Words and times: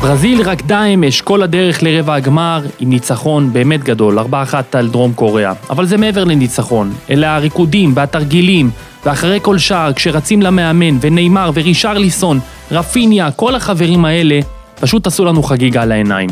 ברזיל 0.00 0.42
רקדה 0.42 0.84
אמש 0.84 1.20
כל 1.20 1.42
הדרך 1.42 1.82
לרבע 1.82 2.14
הגמר 2.14 2.62
עם 2.80 2.90
ניצחון 2.90 3.52
באמת 3.52 3.84
גדול, 3.84 4.18
4-1 4.18 4.22
על 4.72 4.88
דרום 4.88 5.12
קוריאה. 5.12 5.52
אבל 5.70 5.86
זה 5.86 5.96
מעבר 5.96 6.24
לניצחון, 6.24 6.92
אלה 7.10 7.36
הריקודים 7.36 7.92
והתרגילים, 7.94 8.70
ואחרי 9.04 9.38
כל 9.42 9.58
שער 9.58 9.92
כשרצים 9.92 10.42
למאמן, 10.42 10.98
ונאמר 11.00 11.50
ורישרליסון, 11.54 12.40
רפיניה, 12.70 13.30
כל 13.30 13.54
החברים 13.54 14.04
האלה, 14.04 14.40
פשוט 14.80 15.06
עשו 15.06 15.24
לנו 15.24 15.42
חגיגה 15.42 15.84
לעיניים. 15.84 16.30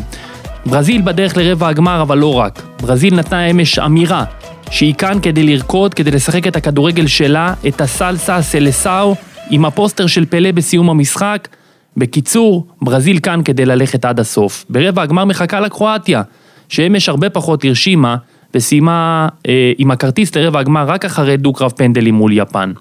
ברזיל 0.65 1.01
בדרך 1.01 1.37
לרבע 1.37 1.67
הגמר, 1.67 2.01
אבל 2.01 2.17
לא 2.17 2.33
רק. 2.33 2.61
ברזיל 2.81 3.15
נתנה 3.15 3.45
אמש 3.45 3.79
אמירה 3.79 4.23
שהיא 4.69 4.93
כאן 4.93 5.17
כדי 5.21 5.43
לרקוד, 5.43 5.93
כדי 5.93 6.11
לשחק 6.11 6.47
את 6.47 6.55
הכדורגל 6.55 7.07
שלה, 7.07 7.53
את 7.67 7.81
הסלסה 7.81 8.41
סלסאו, 8.41 9.15
עם 9.49 9.65
הפוסטר 9.65 10.07
של 10.07 10.25
פלא 10.25 10.51
בסיום 10.51 10.89
המשחק. 10.89 11.47
בקיצור, 11.97 12.67
ברזיל 12.81 13.19
כאן 13.19 13.41
כדי 13.45 13.65
ללכת 13.65 14.05
עד 14.05 14.19
הסוף. 14.19 14.65
ברבע 14.69 15.01
הגמר 15.01 15.25
מחכה 15.25 15.59
לקרואטיה, 15.59 16.21
שאמש 16.69 17.09
הרבה 17.09 17.29
פחות 17.29 17.65
הרשימה, 17.65 18.15
וסיימה 18.55 19.27
אה, 19.47 19.71
עם 19.77 19.91
הכרטיס 19.91 20.35
לרבע 20.35 20.59
הגמר 20.59 20.85
רק 20.87 21.05
אחרי 21.05 21.37
דו-קרב 21.37 21.71
פנדלים 21.71 22.13
מול 22.13 22.31
יפן. 22.33 22.71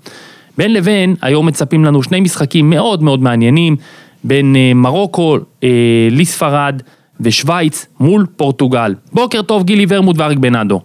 בין 0.58 0.72
לבין, 0.72 1.14
היום 1.22 1.46
מצפים 1.46 1.84
לנו 1.84 2.02
שני 2.02 2.20
משחקים 2.20 2.70
מאוד 2.70 3.02
מאוד 3.02 3.22
מעניינים, 3.22 3.76
בין 4.24 4.56
אה, 4.56 4.72
מרוקו 4.74 5.36
אה, 5.64 5.68
לספרד 6.10 6.82
ושווייץ 7.20 7.86
מול 8.00 8.26
פורטוגל. 8.36 8.94
בוקר 9.12 9.42
טוב 9.42 9.64
גילי 9.64 9.86
ורמוט 9.88 10.18
ואריק 10.18 10.38
בנאדו. 10.38 10.80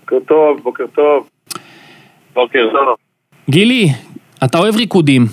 בוקר 0.00 0.16
טוב, 0.28 0.60
בוקר 0.62 0.84
טוב. 0.94 1.28
בוקר 2.34 2.68
טוב. 2.72 2.96
גילי, 3.50 3.88
אתה 4.44 4.58
אוהב 4.58 4.76
ריקודים. 4.76 5.26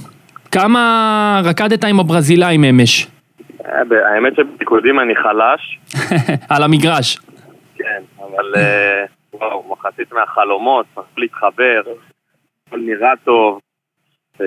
כמה 0.51 1.41
רקדת 1.45 1.83
עם 1.83 1.99
הברזילאים 1.99 2.63
אמש? 2.63 3.07
אה, 3.65 4.13
האמת 4.13 4.35
שבריקודים 4.35 4.99
אני 4.99 5.15
חלש. 5.15 5.79
על 6.53 6.63
המגרש. 6.63 7.19
כן, 7.75 8.01
אבל 8.17 8.55
אה, 8.55 9.05
וואו, 9.33 9.63
מחצית 9.71 10.13
מהחלומות, 10.13 10.85
צריך 10.95 11.07
להתחבר, 11.17 11.81
הכל 12.67 12.79
נראה 12.79 13.13
טוב. 13.23 13.59
אה, 14.41 14.45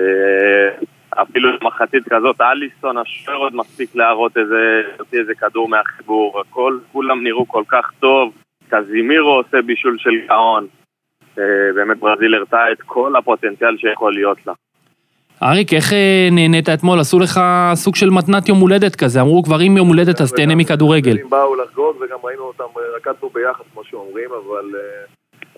אפילו 1.21 1.49
מחצית 1.61 2.03
כזאת, 2.09 2.41
אליסון 2.41 2.97
השוער 2.97 3.37
עוד 3.37 3.55
מספיק 3.55 3.95
להראות 3.95 4.37
איזה, 4.37 4.81
איזה 5.13 5.35
כדור 5.35 5.69
מהחיבור, 5.69 6.41
הכל, 6.41 6.77
כולם 6.91 7.23
נראו 7.23 7.47
כל 7.47 7.63
כך 7.67 7.91
טוב, 7.99 8.33
קזימירו 8.69 9.29
עושה 9.29 9.61
בישול 9.61 9.97
של 9.99 10.27
גאון. 10.27 10.67
באמת 11.75 11.97
ברזיל 11.97 12.35
הרתה 12.35 12.71
את 12.71 12.81
כל 12.81 13.15
הפוטנציאל 13.15 13.77
שיכול 13.77 14.13
להיות 14.13 14.47
לה. 14.47 14.53
אריק, 15.41 15.73
איך 15.73 15.93
אה, 15.93 16.27
נהנית 16.31 16.69
אתמול? 16.69 16.99
עשו 16.99 17.19
לך 17.19 17.39
סוג 17.73 17.95
של 17.95 18.09
מתנת 18.09 18.49
יום 18.49 18.59
הולדת 18.59 18.95
כזה, 18.95 19.21
אמרו 19.21 19.43
כבר 19.43 19.61
אם 19.67 19.77
יום 19.77 19.87
הולדת 19.87 20.21
אז 20.21 20.33
תהנה 20.33 20.55
מכדורגל. 20.55 21.17
הם 21.21 21.29
באו 21.29 21.55
לחגוג 21.55 21.95
וגם 22.01 22.17
ראינו 22.23 22.41
אותם, 22.43 22.63
אה, 22.77 22.81
רקדנו 22.95 23.29
ביחד 23.29 23.63
כמו 23.73 23.83
שאומרים, 23.83 24.29
אבל 24.31 24.71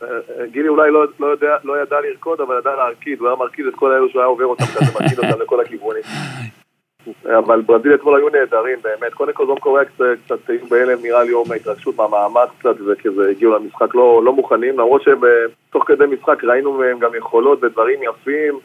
אה, 0.01 0.45
גילי 0.51 0.67
אולי 0.67 0.91
לא, 0.91 1.05
לא, 1.19 1.27
יודע, 1.27 1.55
לא 1.63 1.81
ידע 1.81 1.95
לרקוד, 2.01 2.41
אבל 2.41 2.55
ידע 2.59 2.75
להרקיד, 2.75 3.19
הוא 3.19 3.27
היה 3.27 3.37
מרקיד 3.37 3.65
את 3.65 3.75
כל 3.75 3.91
האלו 3.91 4.09
שהוא 4.09 4.21
היה 4.21 4.27
עובר 4.27 4.45
אותם 4.45 4.65
כזה, 4.65 4.91
מרקיד 4.99 5.19
אותם 5.19 5.41
לכל 5.41 5.61
הכיוונים. 5.61 6.03
אבל 7.39 7.61
ברזיל 7.61 7.95
אתמול 7.95 8.15
היו 8.15 8.29
נהדרים, 8.29 8.79
באמת. 8.83 9.13
קודם 9.13 9.33
כל, 9.33 9.45
דרום 9.45 9.59
קוריאה 9.59 9.85
קצת 10.25 10.49
היו 10.49 10.65
בהלם, 10.69 10.97
נראה 11.03 11.23
לי, 11.23 11.33
או 11.33 11.43
מההתרגשות, 11.47 11.97
מהמאמץ 11.97 12.49
קצת, 12.59 12.75
וכזה 12.87 13.29
הגיעו 13.29 13.55
למשחק 13.55 13.95
לא, 13.95 14.21
לא 14.23 14.33
מוכנים, 14.33 14.79
למרות 14.79 15.01
שתוך 15.01 15.83
כדי 15.87 16.03
משחק 16.05 16.43
ראינו 16.43 16.73
מהם 16.73 16.99
גם 16.99 17.15
יכולות 17.17 17.63
ודברים 17.63 17.99
יפים. 18.03 18.59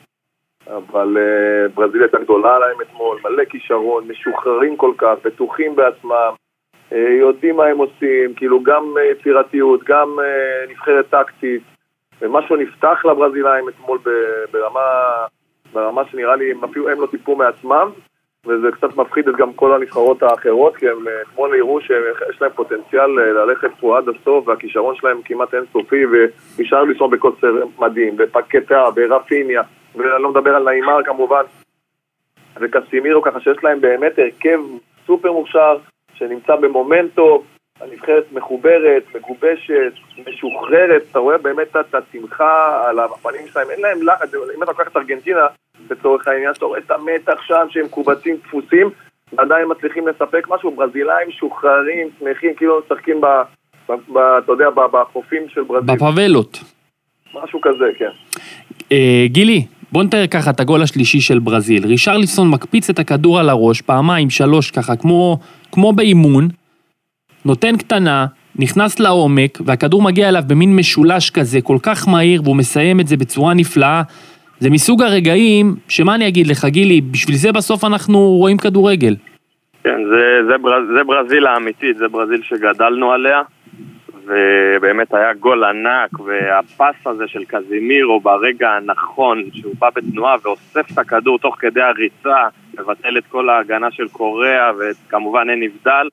אבל 0.66 1.16
uh, 1.16 1.72
ברזיל 1.74 2.02
הייתה 2.02 2.18
גדולה 2.18 2.56
עליהם 2.56 2.76
אתמול, 2.82 3.18
מלא 3.24 3.44
כישרון, 3.44 4.04
משוחררים 4.08 4.76
כל 4.76 4.92
כך, 4.98 5.14
בטוחים 5.24 5.76
בעצמם, 5.76 6.32
uh, 6.90 6.94
יודעים 6.94 7.56
מה 7.56 7.64
הם 7.64 7.78
עושים, 7.78 8.34
כאילו 8.36 8.62
גם 8.62 8.84
uh, 8.96 9.00
יצירתיות, 9.00 9.84
גם 9.84 10.16
uh, 10.18 10.70
נבחרת 10.70 11.10
טקטית, 11.10 11.62
ומשהו 12.22 12.56
נפתח 12.56 13.04
לברזילאים 13.04 13.68
אתמול 13.68 13.98
ברמה, 14.52 14.80
ברמה 15.72 16.02
שנראה 16.10 16.36
לי, 16.36 16.50
הם 16.50 16.64
אפילו 16.64 16.88
הם 16.88 17.00
לא 17.00 17.06
טיפו 17.06 17.36
מעצמם, 17.36 17.90
וזה 18.46 18.68
קצת 18.72 18.96
מפחיד 18.96 19.28
את 19.28 19.36
גם 19.36 19.52
כל 19.52 19.74
הנבחרות 19.74 20.22
האחרות, 20.22 20.76
כי 20.76 20.88
הם 20.88 20.98
אתמול 21.22 21.58
הראו 21.58 21.80
שיש 21.80 22.40
להם 22.42 22.50
פוטנציאל 22.54 23.06
ללכת 23.06 23.70
פה 23.80 23.98
עד 23.98 24.04
הסוף, 24.08 24.48
והכישרון 24.48 24.94
שלהם 24.96 25.20
כמעט 25.24 25.54
אינסופי, 25.54 26.02
ונשאר 26.06 26.82
לנסוע 26.82 27.08
בקוצר 27.08 27.54
מדהים, 27.78 28.16
בפקטה, 28.16 28.90
ברפיניה. 28.90 29.62
ואני 29.94 30.22
לא 30.22 30.30
מדבר 30.30 30.50
על 30.50 30.62
נעימר 30.62 31.04
כמובן, 31.04 31.42
וקסימירו, 32.60 33.22
ככה 33.22 33.40
שיש 33.40 33.56
להם 33.62 33.80
באמת 33.80 34.18
הרכב 34.18 34.60
סופר 35.06 35.32
מוכשר, 35.32 35.78
שנמצא 36.14 36.56
במומנטו, 36.56 37.42
הנבחרת 37.80 38.32
מחוברת, 38.32 39.02
מגובשת, 39.14 39.92
משוחררת, 40.28 41.02
אתה 41.10 41.18
רואה 41.18 41.38
באמת 41.38 41.76
את 41.76 41.94
השמחה 41.94 42.84
על 42.88 42.98
הפנים 42.98 43.48
שלהם, 43.48 43.70
אין 43.70 43.80
להם 43.80 44.02
לחץ, 44.02 44.34
אם 44.56 44.62
אתה 44.62 44.72
לוקח 44.72 44.88
את 44.88 44.96
ארגנטינה, 44.96 45.46
לצורך 45.90 46.28
העניין, 46.28 46.54
שאתה 46.54 46.64
רואה 46.64 46.78
את 46.78 46.90
המתח 46.90 47.42
שם, 47.42 47.66
שהם 47.70 47.84
מקובצים, 47.84 48.36
דפוסים, 48.36 48.90
ועדיין 49.32 49.64
מצליחים 49.70 50.08
לספק 50.08 50.46
משהו, 50.48 50.70
ברזילאים 50.70 51.28
משוחררים, 51.28 52.08
שמחים, 52.18 52.54
כאילו 52.54 52.80
משחקים 52.84 53.20
ב... 53.20 53.26
ב, 53.88 54.18
אתה 54.18 54.52
יודע, 54.52 54.70
בחופים 54.70 55.48
של 55.48 55.62
ברזיל. 55.62 55.96
בפאבלות. 55.96 56.58
משהו 57.34 57.60
כזה, 57.60 57.84
כן. 57.98 58.10
אה, 58.92 59.24
גילי, 59.26 59.66
בוא 59.92 60.02
נתאר 60.02 60.26
ככה 60.26 60.50
את 60.50 60.60
הגול 60.60 60.82
השלישי 60.82 61.20
של 61.20 61.38
ברזיל. 61.38 61.86
רישרליסון 61.86 62.50
מקפיץ 62.50 62.90
את 62.90 62.98
הכדור 62.98 63.38
על 63.38 63.48
הראש, 63.48 63.80
פעמיים, 63.80 64.30
שלוש 64.30 64.70
ככה, 64.70 64.96
כמו, 64.96 65.38
כמו 65.72 65.92
באימון, 65.92 66.48
נותן 67.44 67.76
קטנה, 67.76 68.26
נכנס 68.56 69.00
לעומק, 69.00 69.58
והכדור 69.64 70.02
מגיע 70.02 70.28
אליו 70.28 70.42
במין 70.46 70.76
משולש 70.76 71.30
כזה, 71.30 71.60
כל 71.60 71.76
כך 71.82 72.08
מהיר, 72.08 72.42
והוא 72.44 72.56
מסיים 72.56 73.00
את 73.00 73.06
זה 73.06 73.16
בצורה 73.16 73.54
נפלאה. 73.54 74.02
זה 74.60 74.70
מסוג 74.70 75.02
הרגעים, 75.02 75.74
שמה 75.88 76.14
אני 76.14 76.28
אגיד 76.28 76.46
לך, 76.46 76.64
גילי, 76.64 77.00
בשביל 77.00 77.36
זה 77.36 77.52
בסוף 77.52 77.84
אנחנו 77.84 78.18
רואים 78.18 78.56
כדורגל. 78.56 79.16
כן, 79.84 80.00
זה, 80.10 80.50
זה, 80.50 80.58
ברז, 80.62 80.82
זה 80.98 81.04
ברזיל 81.04 81.46
האמיתית, 81.46 81.96
זה 81.98 82.08
ברזיל 82.08 82.40
שגדלנו 82.42 83.12
עליה. 83.12 83.40
ובאמת 84.30 85.14
היה 85.14 85.34
גול 85.34 85.64
ענק, 85.64 86.20
והפס 86.20 87.06
הזה 87.06 87.28
של 87.28 87.44
קזימירו 87.44 88.20
ברגע 88.20 88.70
הנכון, 88.70 89.42
שהוא 89.52 89.74
בא 89.78 89.90
בתנועה 89.94 90.36
ואוסף 90.42 90.92
את 90.92 90.98
הכדור 90.98 91.38
תוך 91.38 91.56
כדי 91.58 91.82
הריצה, 91.82 92.48
מבטל 92.78 93.18
את 93.18 93.26
כל 93.28 93.48
ההגנה 93.48 93.90
של 93.90 94.08
קוריאה, 94.08 94.70
וכמובן 94.78 95.50
אין 95.50 95.60
נבדל. 95.60 96.08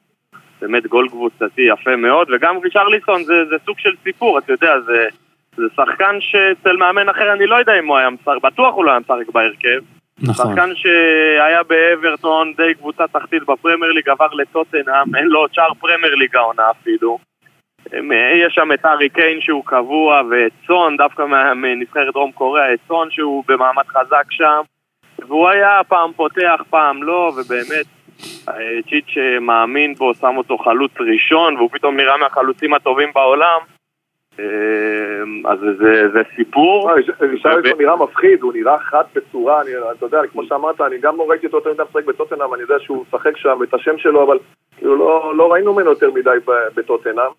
באמת 0.62 0.88
גול 0.88 1.10
קבוצתי 1.10 1.62
יפה 1.62 1.96
מאוד, 1.96 2.28
וגם 2.32 2.58
רישרליסון 2.58 3.24
זה, 3.24 3.46
זה 3.50 3.56
סוג 3.66 3.80
של 3.80 3.96
סיפור, 4.04 4.38
אתה 4.38 4.54
יודע, 4.54 4.80
זה, 4.80 5.08
זה 5.56 5.64
שחקן 5.76 6.16
שאצל 6.20 6.78
מאמן 6.78 7.10
אחר 7.10 7.34
אני 7.34 7.46
לא 7.46 7.56
יודע 7.56 7.80
אם 7.80 7.88
הוא 7.88 7.98
היה 7.98 8.10
משחק, 8.10 8.44
בטוח 8.44 8.76
הוא 8.76 8.86
לא 8.86 8.92
היה 8.92 9.00
משחק 9.00 9.30
בהרכב. 9.34 9.80
נכון. 10.24 10.36
שחקן 10.36 10.76
שהיה 10.76 11.64
באברטון, 11.64 12.54
די 12.58 12.74
קבוצה 12.74 13.08
תחתית 13.08 13.44
בפרמייר 13.44 13.92
ליג, 13.92 14.10
עבר 14.10 14.34
לטוטנאם, 14.34 15.16
אין 15.16 15.26
לו 15.28 15.40
עוד 15.40 15.54
שער 15.54 15.74
פרמייר 15.74 16.16
ליג 16.16 16.36
העונה 16.36 16.64
אפילו. 16.72 17.18
יש 18.46 18.54
שם 18.54 18.72
את 18.74 18.86
ארי 18.86 19.10
קיין 19.10 19.42
שהוא 19.42 19.64
קבוע, 19.66 20.22
ואת 20.30 20.52
צאן, 20.68 20.98
דווקא 20.98 21.26
מנבחרת 21.56 22.14
דרום 22.14 22.32
קוריאה, 22.32 22.74
את 22.74 22.80
צאן 22.88 23.08
שהוא 23.10 23.44
במעמד 23.48 23.88
חזק 23.88 24.26
שם. 24.30 24.62
והוא 25.20 25.50
היה 25.50 25.82
פעם 25.88 26.12
פותח, 26.16 26.62
פעם 26.70 27.04
לא, 27.04 27.32
ובאמת, 27.36 27.86
אה, 28.50 28.82
צ'יץ' 28.90 29.18
מאמין 29.42 29.94
בו, 29.94 30.14
שם 30.14 30.38
אותו 30.38 30.58
חלוץ 30.58 30.92
ראשון, 31.00 31.56
והוא 31.56 31.70
פתאום 31.72 31.98
נראה 31.98 32.18
מהחלוצים 32.18 32.74
הטובים 32.74 33.10
בעולם. 33.16 33.60
אה, 34.40 35.52
אז 35.52 35.60
זה, 35.60 36.10
זה 36.14 36.22
סיפור. 36.36 36.92
רישרליסון 37.20 37.80
נראה 37.80 37.96
מפחיד, 37.96 38.42
הוא 38.42 38.54
נראה 38.54 38.80
חד 38.80 39.04
בצורה, 39.16 39.62
אני, 39.62 39.72
אתה 39.98 40.06
יודע, 40.06 40.22
כמו 40.32 40.46
שאמרת, 40.46 40.82
אני 40.82 40.98
גם 40.98 41.18
לא 41.18 41.30
ראיתי 41.30 41.46
אותו 41.46 41.58
יותר 41.58 41.72
מדי 41.72 41.84
משחק 41.84 42.06
בטוטנאם, 42.06 42.54
אני 42.54 42.62
יודע 42.62 42.76
שהוא 42.80 43.06
משחק 43.08 43.38
שם 43.38 43.64
את 43.64 43.74
השם 43.74 43.98
שלו, 43.98 44.24
אבל 44.24 44.38
כאילו 44.78 44.96
לא, 44.96 45.34
לא 45.36 45.52
ראינו 45.52 45.74
ממנו 45.74 45.90
יותר 45.90 46.12
מדי 46.12 46.38
בטוטנאם. 46.76 47.32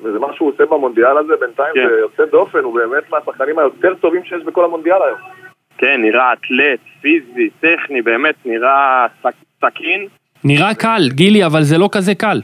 וזה 0.00 0.18
מה 0.18 0.26
שהוא 0.36 0.48
עושה 0.52 0.66
במונדיאל 0.66 1.18
הזה 1.18 1.32
בינתיים, 1.40 1.74
כן. 1.74 1.88
זה 1.88 2.00
יוצא 2.00 2.24
דופן, 2.32 2.58
הוא 2.58 2.74
באמת 2.74 3.10
מהשחקנים 3.10 3.58
היותר 3.58 3.94
טובים 3.94 4.24
שיש 4.24 4.42
בכל 4.42 4.64
המונדיאל 4.64 5.02
היום. 5.02 5.18
כן, 5.78 6.02
נראה 6.02 6.32
אתלט, 6.32 6.80
פיזי, 7.00 7.50
טכני, 7.60 8.02
באמת 8.02 8.34
נראה 8.44 9.06
סכין. 9.60 10.06
נראה 10.44 10.74
קל, 10.74 11.08
גילי, 11.08 11.46
אבל 11.46 11.62
זה 11.62 11.78
לא 11.78 11.88
כזה 11.92 12.14
קל. 12.14 12.40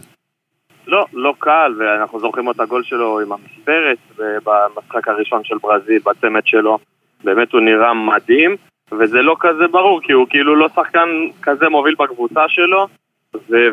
לא, 0.87 1.07
לא 1.13 1.35
קל, 1.39 1.75
ואנחנו 1.79 2.21
זוכרים 2.21 2.51
את 2.51 2.61
הגול 2.61 2.83
שלו 2.83 3.21
עם 3.21 3.33
המספרת 3.33 3.99
במשחק 4.19 5.09
הראשון 5.09 5.45
של 5.45 5.55
ברזיל, 5.63 6.01
בצמד 6.05 6.47
שלו. 6.47 6.79
באמת 7.25 7.53
הוא 7.53 7.61
נראה 7.61 7.95
מדהים, 7.95 8.57
וזה 8.93 9.23
לא 9.23 9.37
כזה 9.41 9.69
ברור, 9.71 10.01
כי 10.03 10.13
הוא 10.13 10.27
כאילו 10.31 10.57
לא 10.57 10.69
שחקן 10.69 11.09
כזה 11.43 11.69
מוביל 11.69 11.95
בקבוצה 11.99 12.49
שלו. 12.49 12.87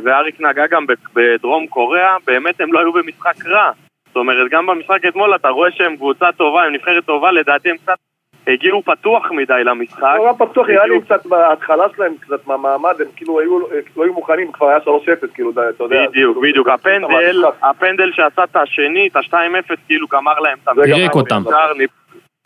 ואריק 0.03 0.41
נגע 0.41 0.67
גם 0.67 0.85
בדרום 1.13 1.67
קוריאה, 1.67 2.15
באמת 2.25 2.61
הם 2.61 2.73
לא 2.73 2.79
היו 2.79 2.93
במשחק 2.93 3.45
רע. 3.45 3.71
זאת 4.07 4.15
אומרת, 4.15 4.51
גם 4.51 4.65
במשחק 4.65 5.05
אתמול 5.07 5.35
אתה 5.35 5.49
רואה 5.49 5.71
שהם 5.71 5.95
קבוצה 5.95 6.31
טובה, 6.31 6.63
הם 6.63 6.73
נבחרת 6.73 7.05
טובה, 7.05 7.31
לדעתי 7.31 7.69
הם 7.69 7.77
קצת 7.77 7.97
הגיעו 8.47 8.83
פתוח 8.83 9.31
מדי 9.31 9.63
למשחק. 9.63 10.01
לא 10.17 10.23
היה 10.23 10.33
פתוח, 10.33 10.67
נראה 10.69 10.87
לי 10.87 11.01
קצת 11.01 11.25
בהתחלה 11.25 11.83
שלהם, 11.95 12.13
קצת 12.19 12.47
מהמעמד, 12.47 13.01
הם 13.01 13.07
כאילו 13.15 13.39
היו, 13.39 13.59
לא 13.97 14.03
היו 14.03 14.13
מוכנים, 14.13 14.51
כבר 14.51 14.67
היה 14.67 14.77
3-0, 14.77 15.27
כאילו, 15.33 15.51
אתה 15.51 15.83
יודע. 15.83 16.07
בדיוק, 16.07 16.37
בדיוק. 16.43 16.69
הפנדל, 16.69 17.43
הפנדל 17.63 18.11
שעשה 18.11 18.43
את 18.43 18.55
השני, 18.55 19.07
את 19.07 19.15
ה-2-0, 19.15 19.75
כאילו 19.87 20.07
גמר 20.07 20.39
להם 20.39 20.57
את 20.63 20.69
פירק 20.83 21.15
אותם. 21.15 21.43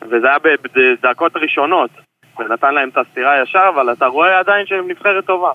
וזה 0.02 0.28
היה 0.28 0.38
בדקות 0.38 1.36
ראשונות. 1.36 1.90
ונתן 2.38 2.74
להם 2.74 2.88
את 2.88 2.98
הסטירה 2.98 3.42
ישר, 3.42 3.70
אבל 3.74 3.92
אתה 3.92 4.06
רואה 4.06 4.38
עדיין 4.38 4.66
שהם 4.66 4.90
נבחרת 4.90 5.24
טובה. 5.26 5.50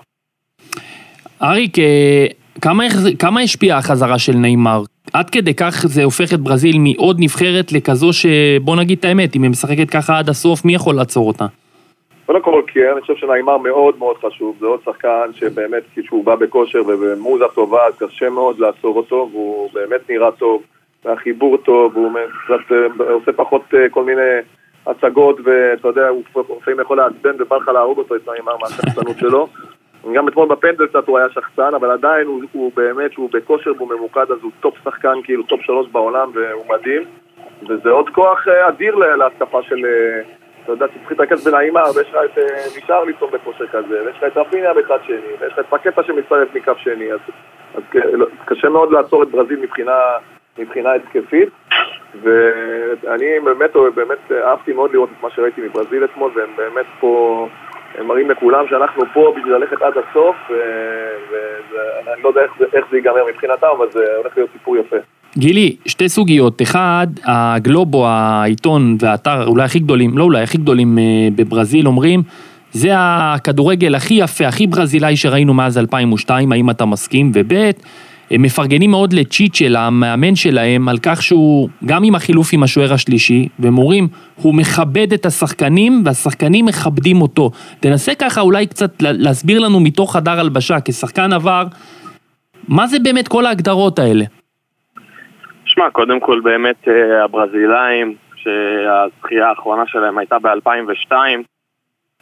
אריק, 1.42 1.78
אה, 1.78 2.26
כמה, 2.62 2.84
כמה 3.18 3.40
השפיעה 3.40 3.78
החזרה 3.78 4.18
של 4.18 4.32
נאמר? 4.32 4.82
עד 5.12 5.30
כדי 5.30 5.54
כך 5.54 5.74
זה 5.86 6.04
הופך 6.04 6.34
את 6.34 6.40
ברזיל 6.40 6.76
מעוד 6.78 7.16
נבחרת 7.20 7.72
לכזו 7.72 8.12
שבוא 8.12 8.76
נגיד 8.76 8.98
את 8.98 9.04
האמת, 9.04 9.36
אם 9.36 9.42
היא 9.42 9.50
משחקת 9.50 9.90
ככה 9.90 10.18
עד 10.18 10.28
הסוף, 10.28 10.64
מי 10.64 10.74
יכול 10.74 10.94
לעצור 10.94 11.28
אותה? 11.28 11.44
קודם 12.26 12.42
כל, 12.42 12.62
כן, 12.66 12.90
אני 12.92 13.00
חושב 13.00 13.14
שנעימר 13.16 13.58
מאוד 13.58 13.98
מאוד 13.98 14.16
חשוב, 14.16 14.56
זה 14.60 14.66
עוד 14.66 14.80
שחקן 14.84 15.30
שבאמת 15.34 15.82
כשהוא 15.96 16.24
בא 16.24 16.34
בכושר 16.34 16.78
ובמוזה 16.86 17.44
טובה, 17.54 17.86
אז 17.86 17.94
קשה 17.98 18.30
מאוד 18.30 18.58
לעצור 18.58 18.96
אותו, 18.96 19.28
והוא 19.32 19.70
באמת 19.74 20.10
נראה 20.10 20.30
טוב, 20.30 20.62
והחיבור 21.04 21.56
טוב, 21.56 21.96
והוא 21.96 22.12
קצת 22.44 22.72
אה, 22.72 23.12
עושה 23.12 23.32
פחות 23.32 23.62
אה, 23.74 23.88
כל 23.90 24.04
מיני 24.04 24.40
הצגות, 24.86 25.36
ואתה 25.44 25.88
יודע, 25.88 26.08
הוא 26.08 26.22
לפעמים 26.60 26.80
יכול 26.80 26.96
לעצבן 26.96 27.30
ובא 27.38 27.56
לך 27.56 27.68
להרוג 27.68 27.98
אותו 27.98 28.16
את 28.16 28.28
נעימר 28.28 28.56
מהשחצנות 28.60 29.18
שלו. 29.18 29.48
גם 30.14 30.28
אתמול 30.28 30.48
בפנדל 30.48 30.86
קצת 30.86 31.08
הוא 31.08 31.18
היה 31.18 31.28
שחצן, 31.30 31.74
אבל 31.74 31.90
עדיין 31.90 32.26
הוא, 32.26 32.42
הוא 32.52 32.72
באמת, 32.76 33.12
שהוא 33.12 33.30
בכושר 33.32 33.72
והוא 33.76 33.88
ממוקד, 33.88 34.30
אז 34.30 34.38
הוא 34.42 34.50
top 34.60 34.74
שחקן, 34.84 35.14
כאילו 35.24 35.42
top 35.42 35.60
שלוש 35.62 35.88
בעולם, 35.88 36.30
והוא 36.34 36.64
מדהים. 36.68 37.02
וזה 37.68 37.90
עוד 37.90 38.08
כוח 38.08 38.48
אה, 38.48 38.68
אדיר 38.68 38.94
להתקפה 38.94 39.62
של, 39.62 39.86
אה, 39.86 40.20
אתה 40.64 40.72
יודע, 40.72 40.86
שצריך 40.88 41.10
להתרכז 41.10 41.48
בנעימה, 41.48 41.82
ויש 41.96 42.08
לך 42.08 42.16
את 42.24 42.38
אה, 42.90 43.04
ליצור 43.06 43.30
בכושר 43.30 43.66
כזה, 43.66 44.02
ויש 44.04 44.16
לך 44.16 44.24
את 44.24 44.36
רפיניה 44.36 44.74
בצד 44.74 44.98
שני, 45.06 45.16
ויש 45.40 45.52
לך 45.52 45.58
את 45.58 45.66
פקטה 45.70 46.02
שמצטרף 46.02 46.48
מקו 46.54 46.72
שני, 46.76 47.12
אז, 47.12 47.20
אז 47.74 47.82
לא, 48.12 48.26
קשה 48.44 48.68
מאוד 48.68 48.92
לעצור 48.92 49.22
את 49.22 49.28
ברזיל 49.28 49.60
מבחינה, 49.60 49.98
מבחינה 50.58 50.94
התקפית. 50.94 51.48
ואני 52.22 53.40
באמת, 53.44 53.70
באמת 53.94 54.32
אהבתי 54.32 54.72
מאוד 54.72 54.92
לראות 54.92 55.08
את 55.18 55.22
מה 55.22 55.30
שראיתי 55.30 55.60
מברזיל 55.60 56.04
אתמול, 56.04 56.30
והם 56.34 56.50
באמת 56.56 56.86
פה... 57.00 57.48
הם 57.94 58.06
מראים 58.06 58.30
לכולם 58.30 58.64
שאנחנו 58.70 59.02
פה 59.12 59.34
בשביל 59.36 59.54
ללכת 59.54 59.82
עד 59.82 59.92
הסוף, 59.92 60.36
ואני 61.30 62.22
לא 62.22 62.28
יודע 62.28 62.40
איך 62.40 62.52
זה, 62.58 62.64
איך 62.74 62.84
זה 62.90 62.96
ייגמר 62.96 63.24
מבחינתם, 63.32 63.66
אבל 63.78 63.86
זה 63.90 64.04
הולך 64.22 64.36
להיות 64.36 64.50
סיפור 64.52 64.76
יפה. 64.76 64.96
גילי, 65.36 65.76
שתי 65.86 66.08
סוגיות. 66.08 66.62
אחד, 66.62 67.06
הגלובו, 67.24 68.06
העיתון 68.06 68.96
והאתר 69.00 69.46
אולי 69.46 69.62
הכי 69.62 69.78
גדולים, 69.78 70.18
לא 70.18 70.24
אולי, 70.24 70.42
הכי 70.42 70.58
גדולים 70.58 70.98
אה, 70.98 71.28
בברזיל 71.36 71.86
אומרים, 71.86 72.22
זה 72.72 72.90
הכדורגל 72.96 73.94
הכי 73.94 74.14
יפה, 74.14 74.46
הכי 74.46 74.66
ברזילאי 74.66 75.16
שראינו 75.16 75.54
מאז 75.54 75.78
2002, 75.78 76.52
האם 76.52 76.70
אתה 76.70 76.84
מסכים? 76.84 77.30
וב', 77.34 77.70
הם 78.30 78.42
מפרגנים 78.42 78.90
מאוד 78.90 79.12
לצ'יצ'ל, 79.12 79.76
המאמן 79.76 80.34
שלהם, 80.34 80.88
על 80.88 80.96
כך 81.02 81.22
שהוא, 81.22 81.68
גם 81.86 82.04
עם 82.04 82.14
החילוף 82.14 82.50
עם 82.52 82.62
השוער 82.62 82.92
השלישי, 82.92 83.48
והם 83.58 83.78
אומרים, 83.78 84.08
הוא 84.42 84.54
מכבד 84.54 85.12
את 85.12 85.26
השחקנים, 85.26 86.02
והשחקנים 86.04 86.64
מכבדים 86.64 87.22
אותו. 87.22 87.50
תנסה 87.80 88.14
ככה 88.14 88.40
אולי 88.40 88.66
קצת 88.66 88.90
להסביר 89.00 89.58
לנו 89.60 89.80
מתוך 89.80 90.16
חדר 90.16 90.40
הלבשה, 90.40 90.76
כשחקן 90.84 91.32
עבר, 91.32 91.64
מה 92.68 92.86
זה 92.86 92.98
באמת 92.98 93.28
כל 93.28 93.46
ההגדרות 93.46 93.98
האלה? 93.98 94.24
שמע, 95.64 95.90
קודם 95.90 96.20
כל 96.20 96.40
באמת 96.44 96.88
אה, 96.88 97.24
הברזילאים, 97.24 98.14
שהזכייה 98.36 99.48
האחרונה 99.48 99.82
שלהם 99.86 100.18
הייתה 100.18 100.38
ב-2002, 100.38 101.12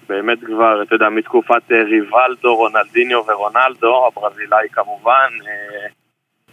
באמת 0.08 0.38
כבר, 0.44 0.82
אתה 0.82 0.94
יודע, 0.94 1.08
מתקופת 1.08 1.72
אה, 1.72 1.82
ריבלדו, 1.82 2.56
רונלדיניו 2.56 3.22
ורונלדו, 3.28 4.06
הברזילאי 4.06 4.68
כמובן, 4.72 5.30
אה, 5.46 5.88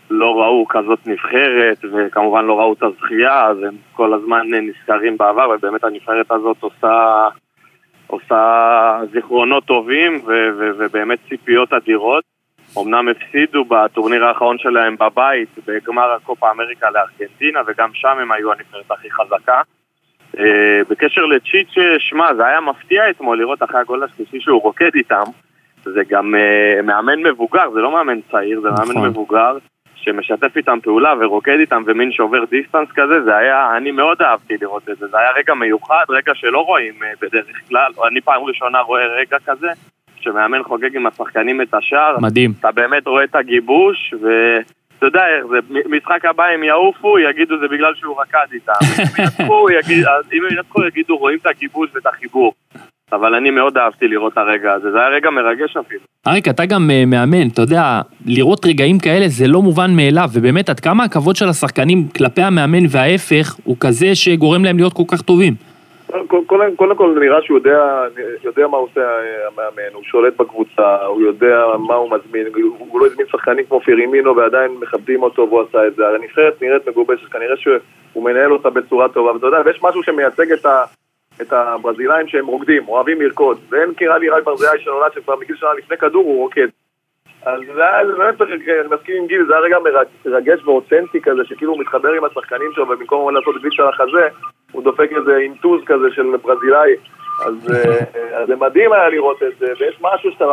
לא 0.10 0.42
ראו 0.42 0.66
כזאת 0.70 1.08
נבחרת, 1.08 1.78
וכמובן 1.94 2.46
לא 2.46 2.60
ראו 2.60 2.74
את 2.74 2.84
הזכייה, 2.84 3.46
אז 3.46 3.58
הם 3.64 3.76
כל 3.94 4.14
הזמן 4.14 4.48
נזכרים 4.52 5.18
בעבר, 5.18 5.50
ובאמת 5.50 5.84
הנבחרת 5.84 6.32
הזאת 6.32 6.58
עושה, 6.60 7.28
עושה 8.08 9.00
זיכרונות 9.14 9.66
טובים, 9.66 10.16
ו- 10.26 10.50
ו- 10.58 10.72
ובאמת 10.78 11.20
ציפיות 11.30 11.74
אדירות. 11.74 12.24
אמנם 12.78 13.10
הפסידו 13.10 13.66
בטורניר 13.66 14.26
האחרון 14.26 14.58
שלהם 14.58 14.96
בבית, 15.00 15.50
בגמר 15.68 16.12
הקופה 16.12 16.52
אמריקה 16.52 16.88
לארגנטינה, 16.92 17.60
וגם 17.68 17.90
שם 17.94 18.18
הם 18.22 18.32
היו 18.32 18.52
הנבחרת 18.52 18.92
הכי 18.92 19.12
חזקה. 19.12 19.62
אה, 20.40 20.82
בקשר 20.90 21.26
לצ'יץ', 21.26 21.74
שמע, 22.00 22.34
זה 22.34 22.46
היה 22.46 22.62
מפתיע 22.62 23.10
אתמול 23.10 23.38
לראות 23.38 23.64
אחרי 23.64 23.80
הגול 23.80 24.04
השלישי 24.04 24.40
שהוא 24.40 24.62
רוקד 24.62 24.96
איתם. 24.96 25.24
זה 25.84 26.02
גם 26.10 26.36
uh, 26.36 26.82
מאמן 26.82 27.24
מבוגר, 27.24 27.72
זה 27.74 27.80
לא 27.80 27.92
מאמן 27.92 28.20
צעיר, 28.32 28.62
זה 28.62 28.70
מאמן 28.70 28.92
נכון. 28.92 29.08
מבוגר 29.08 29.58
שמשתף 30.04 30.58
איתם 30.58 30.78
פעולה 30.84 31.14
ורוקד 31.20 31.58
איתם 31.60 31.84
ומין 31.86 32.12
שובר 32.12 32.46
דיסטנס 32.46 32.88
כזה, 32.96 33.22
זה 33.22 33.36
היה, 33.36 33.78
אני 33.78 33.92
מאוד 33.92 34.22
אהבתי 34.22 34.54
לראות 34.62 34.90
את 34.90 34.98
זה, 34.98 35.08
זה 35.08 35.18
היה 35.18 35.32
רגע 35.32 35.54
מיוחד, 35.54 36.06
רגע 36.10 36.32
שלא 36.36 36.60
רואים 36.60 36.94
uh, 36.94 37.06
בדרך 37.22 37.68
כלל, 37.70 37.92
אני 38.08 38.22
פעם 38.22 38.44
ראשונה 38.44 38.80
רואה 38.80 39.06
רגע 39.06 39.38
כזה, 39.46 39.68
שמאמן 40.20 40.64
חוגג 40.64 40.96
עם 40.96 41.08
השחקנים 41.08 41.62
את 41.62 41.74
השער. 41.74 42.20
מדהים. 42.20 42.54
אתה 42.60 42.72
באמת 42.72 43.08
רואה 43.08 43.24
את 43.24 43.36
הגיבוש, 43.36 44.14
ו... 44.22 44.28
אתה 44.98 45.08
יודע 45.10 45.22
איך 45.38 45.46
זה, 45.46 45.58
משחק 45.90 46.26
הבא 46.26 46.44
הם 46.46 46.64
יעופו, 46.64 47.20
יגידו 47.20 47.60
זה 47.60 47.68
בגלל 47.68 47.96
שהוא 47.96 48.22
רקד 48.22 48.54
איתם. 48.54 48.72
אם 50.34 50.46
הם 50.46 50.58
ינצחו, 50.58 50.86
יגידו 50.86 51.18
רואים 51.18 51.38
את 51.42 51.46
הגיבוש 51.46 51.90
ואת 51.94 52.06
החיבור. 52.06 52.54
אבל 53.16 53.36
אני 53.36 53.52
מאוד 53.52 53.78
אהבתי 53.78 54.08
לראות 54.08 54.34
את 54.34 54.38
הרגע 54.38 54.74
הזה, 54.74 54.92
זה 54.92 55.00
היה 55.00 55.10
רגע 55.10 55.30
מרגש 55.30 55.78
אפילו. 55.78 56.02
אריק, 56.28 56.48
אתה 56.48 56.66
גם 56.66 56.90
אה, 56.92 57.04
מאמן, 57.08 57.48
אתה 57.54 57.62
יודע, 57.62 58.02
לראות 58.26 58.66
רגעים 58.66 59.00
כאלה 59.00 59.28
זה 59.28 59.48
לא 59.48 59.62
מובן 59.62 59.92
מאליו, 59.96 60.30
ובאמת, 60.34 60.70
עד 60.70 60.80
כמה 60.80 61.04
הכבוד 61.04 61.36
של 61.36 61.50
השחקנים 61.50 62.08
כלפי 62.18 62.42
המאמן 62.42 62.86
וההפך, 62.90 63.56
הוא 63.64 63.78
כזה 63.80 64.16
שגורם 64.16 64.66
להם 64.66 64.78
להיות 64.78 64.94
כל 64.94 65.04
כך 65.08 65.22
טובים. 65.22 65.54
קודם 66.76 66.96
כל 66.96 67.20
נראה 67.20 67.42
שהוא 67.42 67.58
יודע, 67.58 68.04
יודע 68.44 68.68
מה 68.68 68.78
עושה 68.78 69.02
המאמן, 69.48 69.94
הוא 69.94 70.04
שולט 70.04 70.38
בקבוצה, 70.38 70.96
הוא 71.06 71.22
יודע 71.22 71.64
מה 71.88 71.96
הוא 71.96 72.12
מזמין, 72.12 72.48
הוא 72.78 73.00
לא 73.00 73.06
הזמין 73.06 73.28
שחקנים 73.32 73.66
כמו 73.66 73.80
פירימינו 73.82 74.36
ועדיין 74.36 74.72
מכבדים 74.82 75.24
אותו 75.24 75.48
והוא 75.50 75.62
עשה 75.62 75.88
את 75.88 75.96
זה. 75.96 76.04
הנבחרת 76.08 76.62
נראית 76.62 76.88
מגובשת, 76.88 77.26
כנראה 77.32 77.58
שהוא 77.58 78.24
מנהל 78.24 78.52
אותה 78.54 78.70
בצורה 78.70 79.10
טובה, 79.10 79.34
ואתה 79.34 79.46
יודע, 79.46 79.58
ויש 79.66 79.80
משהו 79.84 80.04
שמייצג 80.04 80.52
את, 80.52 80.66
ה, 80.66 80.84
את 81.42 81.54
הברזילאים 81.54 82.28
שהם 82.28 82.46
רוקדים, 82.46 82.88
אוהבים 82.88 83.22
לרקוד, 83.22 83.58
ואין 83.70 83.90
נראה 84.02 84.18
לי 84.18 84.30
רק 84.30 84.44
ברזילאי 84.44 84.80
שנולד 84.80 85.14
שכבר 85.14 85.36
מגיל 85.36 85.56
שנה 85.56 85.74
לפני 85.74 85.98
כדור 85.98 86.24
הוא 86.24 86.38
רוקד. 86.38 86.68
אז 87.46 87.60
זה 87.76 87.84
היה 87.84 88.04
באמת, 88.18 88.42
אני 88.42 88.56
מסכים 88.92 89.16
עם 89.18 89.28
גיל, 89.28 89.46
זה 89.46 89.54
היה 89.54 89.62
רגע 89.62 89.78
מרגש 90.26 90.64
ואותנטי 90.66 91.22
כזה, 91.22 91.46
שכאילו 91.46 91.72
הוא 91.72 91.82
מתחבר 91.82 92.12
עם 92.12 92.24
השחקנים 92.26 92.72
שלו, 92.74 92.90
ובמקום 92.90 93.36
לעשות 93.36 93.62
גליץ' 93.62 93.80
על 93.80 93.90
החזה, 93.90 94.28
הוא 94.72 94.84
דופק 94.84 95.10
איזה 95.18 95.38
אינטוז 95.38 95.82
כזה 95.86 96.12
של 96.12 96.24
ברזילאי. 96.42 96.92
אז, 97.46 97.72
אה, 97.74 98.46
זה 98.46 98.56
מדהים 98.56 98.94
היה 98.94 99.10
לראות 99.10 99.44
את 99.44 99.58
זה, 99.60 99.74
ויש 99.80 99.98
משהו 100.02 100.32
שאתה, 100.32 100.46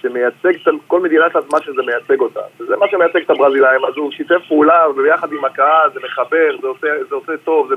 שמייצג, 0.00 0.52
כל 0.86 1.00
מדינה 1.00 1.26
יש 1.26 1.32
מה 1.52 1.60
שזה 1.60 1.82
מייצג 1.86 2.20
אותה. 2.20 2.40
זה 2.58 2.76
מה 2.76 2.86
שמייצג 2.90 3.20
את 3.24 3.30
הברזילאים, 3.30 3.84
אז 3.84 3.94
הוא 3.96 4.12
שיתף 4.12 4.42
פעולה, 4.48 4.90
וביחד 4.90 5.32
עם 5.32 5.44
הקהל, 5.44 5.90
זה 5.94 6.00
מחבר, 6.04 6.56
זה 6.60 6.66
עושה, 6.66 6.88
זה 7.08 7.14
עושה 7.14 7.32
טוב, 7.44 7.68
זה, 7.68 7.74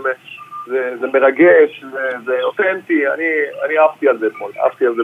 זה, 0.67 0.91
זה 1.01 1.08
מרגש, 1.13 1.84
זה, 1.91 2.17
זה 2.25 2.34
אותנטי, 2.43 3.08
אני, 3.15 3.24
אני 3.65 3.77
אהבתי 3.77 4.08
על 4.08 4.17
זה 4.17 4.27
אתמול, 4.27 4.51
אהבתי 4.63 4.86
על 4.86 4.93
זה 4.96 5.01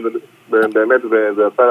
באמת, 0.72 1.04
וזה 1.04 1.42
עשה... 1.54 1.64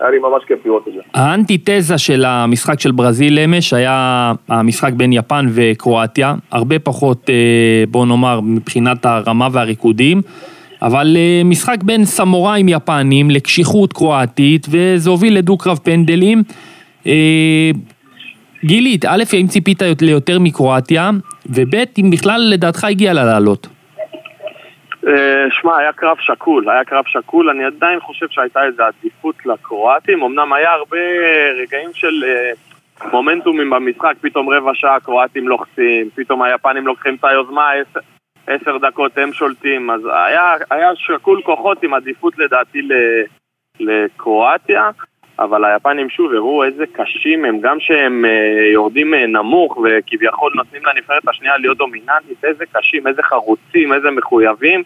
היה 0.00 0.10
לי 0.10 0.18
ממש 0.18 0.44
כיף 0.46 0.58
לראות 0.66 0.88
את 0.88 0.92
זה. 0.92 1.00
האנטיתזה 1.14 1.98
של 1.98 2.24
המשחק 2.24 2.80
של 2.80 2.90
ברזיל 2.90 3.38
אמש 3.38 3.72
היה 3.72 4.32
המשחק 4.48 4.92
בין 4.92 5.12
יפן 5.12 5.46
וקרואטיה, 5.50 6.34
הרבה 6.50 6.78
פחות, 6.78 7.30
אה, 7.30 7.84
בוא 7.88 8.06
נאמר, 8.06 8.40
מבחינת 8.40 9.06
הרמה 9.06 9.48
והריקודים. 9.52 10.22
אבל 10.82 11.16
אה, 11.16 11.42
משחק 11.44 11.82
בין 11.82 12.04
סמוראים 12.04 12.68
יפנים 12.68 13.30
לקשיחות 13.30 13.92
קרואטית, 13.92 14.66
וזה 14.70 15.10
הוביל 15.10 15.38
לדו-קרב 15.38 15.78
פנדלים. 15.82 16.42
אה, 17.06 17.70
גילית, 18.64 19.04
א', 19.04 19.22
האם 19.32 19.46
ציפית 19.46 19.82
ליותר 20.00 20.38
מקרואטיה, 20.38 21.10
וב', 21.46 21.74
אם 21.98 22.10
בכלל 22.12 22.40
לדעתך 22.52 22.84
הגיע 22.84 23.12
לה 23.12 23.24
לעלות? 23.24 23.66
אה, 25.06 25.46
שמע, 25.50 25.78
היה 25.78 25.92
קרב 25.92 26.16
שקול, 26.20 26.70
היה 26.70 26.84
קרב 26.84 27.04
שקול, 27.06 27.50
אני 27.50 27.64
עדיין 27.64 28.00
חושב 28.00 28.26
שהייתה 28.30 28.64
איזו 28.64 28.82
עדיפות 28.82 29.46
לקרואטים, 29.46 30.22
אמנם 30.22 30.52
היה 30.52 30.70
הרבה 30.70 30.98
רגעים 31.62 31.90
של 31.94 32.24
אה, 32.24 32.52
מומנטומים 33.12 33.70
במשחק, 33.70 34.12
פתאום 34.20 34.50
רבע 34.50 34.70
שעה 34.74 34.96
הקרואטים 34.96 35.48
לוחצים, 35.48 36.08
פתאום 36.14 36.42
היפנים 36.42 36.86
לוקחים 36.86 37.14
את 37.14 37.24
היוזמה, 37.24 37.70
עשר, 37.72 38.00
עשר 38.46 38.78
דקות 38.78 39.18
הם 39.18 39.32
שולטים, 39.32 39.90
אז 39.90 40.00
היה, 40.06 40.54
היה 40.70 40.90
שקול 40.94 41.42
כוחות 41.42 41.82
עם 41.82 41.94
עדיפות 41.94 42.38
לדעתי 42.38 42.88
לקרואטיה. 43.80 44.90
אבל 45.40 45.64
היפנים 45.64 46.10
שוב 46.10 46.32
הראו 46.34 46.64
איזה 46.64 46.84
קשים 46.92 47.44
הם, 47.44 47.60
גם 47.60 47.80
שהם 47.80 48.24
uh, 48.24 48.28
יורדים 48.72 49.14
uh, 49.14 49.16
נמוך 49.16 49.78
וכביכול 49.84 50.52
נותנים 50.54 50.82
לנבחרת 50.84 51.28
השנייה 51.28 51.56
להיות 51.56 51.78
דומיננטית, 51.78 52.44
איזה 52.44 52.64
קשים, 52.72 53.06
איזה 53.06 53.22
חרוצים, 53.22 53.92
איזה 53.92 54.10
מחויבים. 54.10 54.82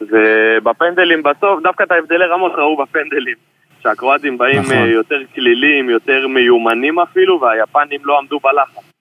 ובפנדלים 0.00 1.22
בסוף, 1.22 1.62
דווקא 1.62 1.82
את 1.82 1.92
ההבדלי 1.92 2.24
רמות 2.24 2.52
ראו 2.54 2.76
בפנדלים. 2.76 3.36
שהקרואטים 3.82 4.38
באים 4.38 4.60
נכון. 4.60 4.74
נכון. 4.74 4.88
יותר 4.88 5.20
כלילים, 5.34 5.90
יותר 5.90 6.28
מיומנים 6.28 7.00
אפילו, 7.00 7.40
והיפנים 7.40 8.00
לא 8.04 8.18
עמדו 8.18 8.38
בלחץ. 8.38 8.93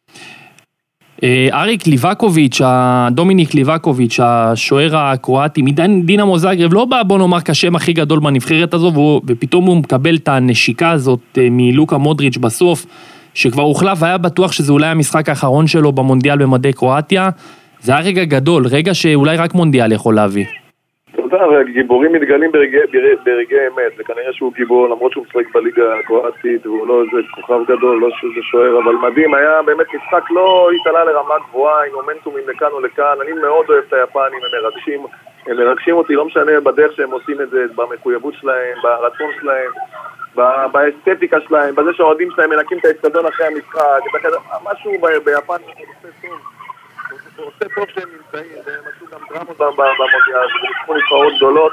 אה, 1.24 1.48
אריק 1.54 1.88
ליבקוביץ', 1.88 2.62
דומיניק 3.12 3.54
ליבקוביץ', 3.54 4.20
השוער 4.24 4.98
הקרואטי 4.98 5.62
מדינמו 5.62 6.38
זאגרב, 6.38 6.74
לא 6.74 6.86
בא 6.86 7.04
בוא 7.04 7.18
נאמר 7.18 7.42
כשם 7.46 7.76
הכי 7.76 7.94
גדול 7.94 8.20
בנבחרת 8.20 8.74
הזו, 8.74 8.92
והוא, 8.94 9.22
ופתאום 9.28 9.66
הוא 9.66 9.78
מקבל 9.78 10.16
את 10.16 10.28
הנשיקה 10.28 10.92
הזאת 10.92 11.20
אה, 11.38 11.48
מלוקה 11.52 11.98
מודריץ' 11.98 12.38
בסוף, 12.38 12.86
שכבר 13.34 13.64
הוחלף 13.64 13.98
והיה 14.02 14.18
בטוח 14.18 14.52
שזה 14.52 14.72
אולי 14.72 14.88
המשחק 14.88 15.30
האחרון 15.30 15.68
שלו 15.68 15.92
במונדיאל 15.92 16.38
במדי 16.38 16.74
קרואטיה. 16.74 17.30
זה 17.82 17.92
היה 17.92 18.02
רגע 18.02 18.24
גדול, 18.24 18.68
רגע 18.68 18.94
שאולי 18.94 19.38
רק 19.38 19.54
מונדיאל 19.54 19.92
יכול 19.92 20.16
להביא. 20.16 20.63
אתה 21.36 21.44
יודע, 21.44 21.64
גיבורים 21.72 22.12
מתגלים 22.14 22.52
ברגעי, 22.52 22.82
ברגעי 23.26 23.68
אמת, 23.68 23.92
וכנראה 23.98 24.34
שהוא 24.34 24.54
גיבור 24.54 24.90
למרות 24.90 25.12
שהוא 25.12 25.26
משחק 25.26 25.54
בליגה 25.54 26.00
הקרואטית 26.00 26.66
והוא 26.66 26.88
לא 26.88 27.02
איזה 27.02 27.28
כוכב 27.36 27.64
גדול, 27.64 28.02
לא 28.02 28.10
שזה 28.10 28.42
שוער, 28.52 28.80
אבל 28.84 28.94
מדהים, 28.96 29.34
היה 29.34 29.62
באמת 29.62 29.88
משחק 29.94 30.32
לא 30.32 30.70
התעלה 30.76 31.04
לרמה 31.04 31.36
גבוהה, 31.50 31.86
עם 31.86 31.94
מומנטומים 31.94 32.50
לכאן 32.50 32.74
ולכאן, 32.74 33.16
אני 33.22 33.32
מאוד 33.34 33.66
אוהב 33.70 33.84
את 33.88 33.94
היפנים, 33.94 34.40
הם 34.44 34.62
מרגשים, 34.62 35.06
הם 35.48 35.58
מרגשים 35.58 35.96
אותי, 35.96 36.14
לא 36.14 36.26
משנה 36.26 36.60
בדרך 36.60 36.96
שהם 36.96 37.12
עושים 37.12 37.42
את 37.42 37.50
זה, 37.50 37.66
במחויבות 37.76 38.34
שלהם, 38.34 38.78
ברצון 38.84 39.32
שלהם, 39.42 39.72
באסתטיקה 40.72 41.38
שלהם, 41.48 41.76
בזה 41.76 41.94
שהאוהדים 41.94 42.30
שלהם 42.36 42.50
מנקים 42.50 42.78
את 42.78 42.86
האצטדיון 42.86 43.26
אחרי 43.26 43.48
המשחק, 43.48 44.00
משהו 44.64 44.92
ביפן 45.02 45.54
עושה 45.64 46.08
טוב. 46.22 46.53
עושה 47.38 47.66
טוב 47.76 47.86
שהם 47.96 48.10
נמצאים, 48.10 48.62
והם 48.66 48.84
עשו 48.96 49.06
גם 49.12 49.20
דרמות 49.30 49.58
במונדיאל, 49.58 50.48
וניצחו 50.62 50.94
נבחרות 50.96 51.34
גדולות. 51.38 51.72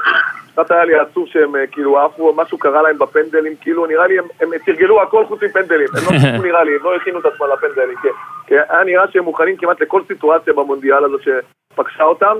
קצת 0.51 0.71
היה 0.71 0.85
לי 0.85 0.99
עצוב 0.99 1.27
שהם 1.27 1.55
אה, 1.55 1.67
כאילו 1.67 1.99
עפו, 1.99 2.33
משהו 2.37 2.57
קרה 2.57 2.81
להם 2.81 2.97
בפנדלים, 2.97 3.55
כאילו 3.61 3.85
נראה 3.85 4.07
לי 4.07 4.19
הם, 4.19 4.49
תרגלו 4.65 5.01
הכל 5.01 5.25
חוץ 5.25 5.43
מפנדלים, 5.43 5.87
הם 5.97 6.03
לא 6.05 6.11
ניסו 6.31 6.43
נראה 6.43 6.63
לי, 6.63 6.75
הם 6.75 6.83
לא 6.83 6.95
הכינו 6.95 7.19
את 7.19 7.25
עצמם 7.25 7.47
לפנדלים, 7.53 7.97
כי, 8.01 8.07
כי 8.47 8.55
היה 8.69 8.83
נראה 8.83 9.07
שהם 9.11 9.23
מוכנים 9.23 9.57
כמעט 9.57 9.81
לכל 9.81 10.01
סיטואציה 10.07 10.53
במונדיאל 10.53 11.03
הזה 11.03 11.15
שפגשה 11.23 12.03
אותם, 12.03 12.37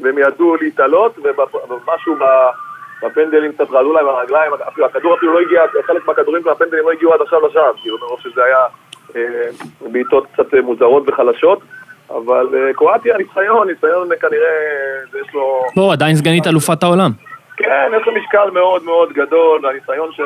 והם 0.00 0.18
ידעו 0.18 0.56
להתעלות, 0.56 1.18
ומשהו 1.18 2.16
בפנדלים 3.02 3.52
קצת 3.52 3.70
רעלו 3.70 3.92
להם 3.92 4.08
הרגליים, 4.08 4.52
אפילו 4.68 4.86
הכדור 4.86 5.14
אפילו 5.14 5.34
לא 5.34 5.40
הגיע, 5.40 5.62
חלק 5.86 6.06
מהכדורים 6.06 6.42
של 6.42 6.48
הפנדלים 6.48 6.84
לא 6.84 6.92
הגיעו 6.92 7.14
עד 7.14 7.20
עכשיו 7.20 7.46
לשער, 7.46 7.72
כאילו 7.82 7.98
מרוב 7.98 8.20
שזה 8.20 8.44
היה 8.44 8.58
אה, 9.16 9.48
בעיטות 9.92 10.26
קצת 10.32 10.54
אה, 10.54 10.60
מוזרות 10.60 11.02
וחלשות. 11.06 11.58
אבל 12.10 12.48
אה, 12.54 12.74
קרואטיה, 12.74 13.16
ניסיון, 13.16 13.68
ניסיון 13.68 14.12
אה, 14.12 14.16
כנראה, 14.16 14.48
אה, 15.14 15.20
יש 15.20 15.34
לו... 15.34 15.62
לא, 15.76 15.92
עדיין 15.92 16.16
סגנית 16.16 16.46
אלופת 16.46 16.82
העולם. 16.82 17.10
כן, 17.56 17.90
יש 18.00 18.06
לו 18.06 18.12
משקל 18.14 18.50
מאוד 18.50 18.84
מאוד 18.84 19.12
גדול, 19.12 19.66
והניסיון 19.66 20.12
של, 20.12 20.24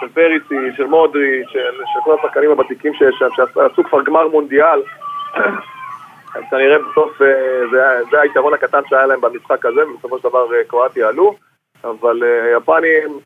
של 0.00 0.08
פריסי, 0.14 0.76
של 0.76 0.84
מודריץ', 0.84 1.48
של, 1.48 1.58
של 1.94 2.00
כל 2.04 2.16
השחקנים 2.20 2.50
הוותיקים 2.50 2.94
שיש 2.94 3.14
שם, 3.18 3.28
שעשו 3.36 3.84
כבר 3.84 4.02
גמר 4.02 4.28
מונדיאל, 4.28 4.82
אז 6.36 6.42
כנראה 6.50 6.76
בסוף 6.78 7.22
אה, 7.22 7.60
זה, 7.70 8.04
זה 8.10 8.20
היתרון 8.20 8.54
הקטן 8.54 8.80
שהיה 8.88 9.06
להם 9.06 9.20
במשחק 9.20 9.66
הזה, 9.66 9.80
ובסופו 9.86 10.18
של 10.18 10.28
דבר 10.28 10.54
אה, 10.54 10.64
קרואטיה 10.68 11.08
עלו, 11.08 11.34
אבל 11.84 12.22
אה, 12.24 12.56
יפנים, 12.56 13.18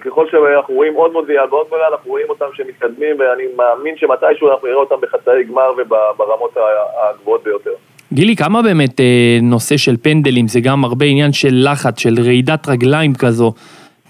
ככל 0.00 0.26
שאנחנו 0.30 0.74
רואים 0.74 0.94
עוד 0.94 1.12
מונדיאל 1.12 1.44
ועוד 1.50 1.66
מונדיאל, 1.70 1.88
אנחנו 1.92 2.10
רואים 2.10 2.26
אותם 2.28 2.44
שהם 2.54 2.66
מתקדמים, 2.68 3.16
ואני 3.18 3.42
מאמין 3.56 3.96
שמתישהו 3.96 4.50
אנחנו 4.50 4.68
נראה 4.68 4.78
אותם 4.80 4.94
בחצאי 5.02 5.44
גמר 5.44 5.72
וברמות 5.78 6.56
הגבוהות 7.02 7.44
ביותר. 7.44 7.70
גילי, 8.12 8.36
כמה 8.36 8.62
באמת 8.62 9.00
אה, 9.00 9.38
נושא 9.42 9.76
של 9.76 9.96
פנדלים 10.02 10.48
זה 10.48 10.60
גם 10.60 10.84
הרבה 10.84 11.06
עניין 11.06 11.32
של 11.32 11.68
לחץ, 11.70 12.00
של 12.00 12.14
רעידת 12.26 12.68
רגליים 12.68 13.14
כזו. 13.14 13.52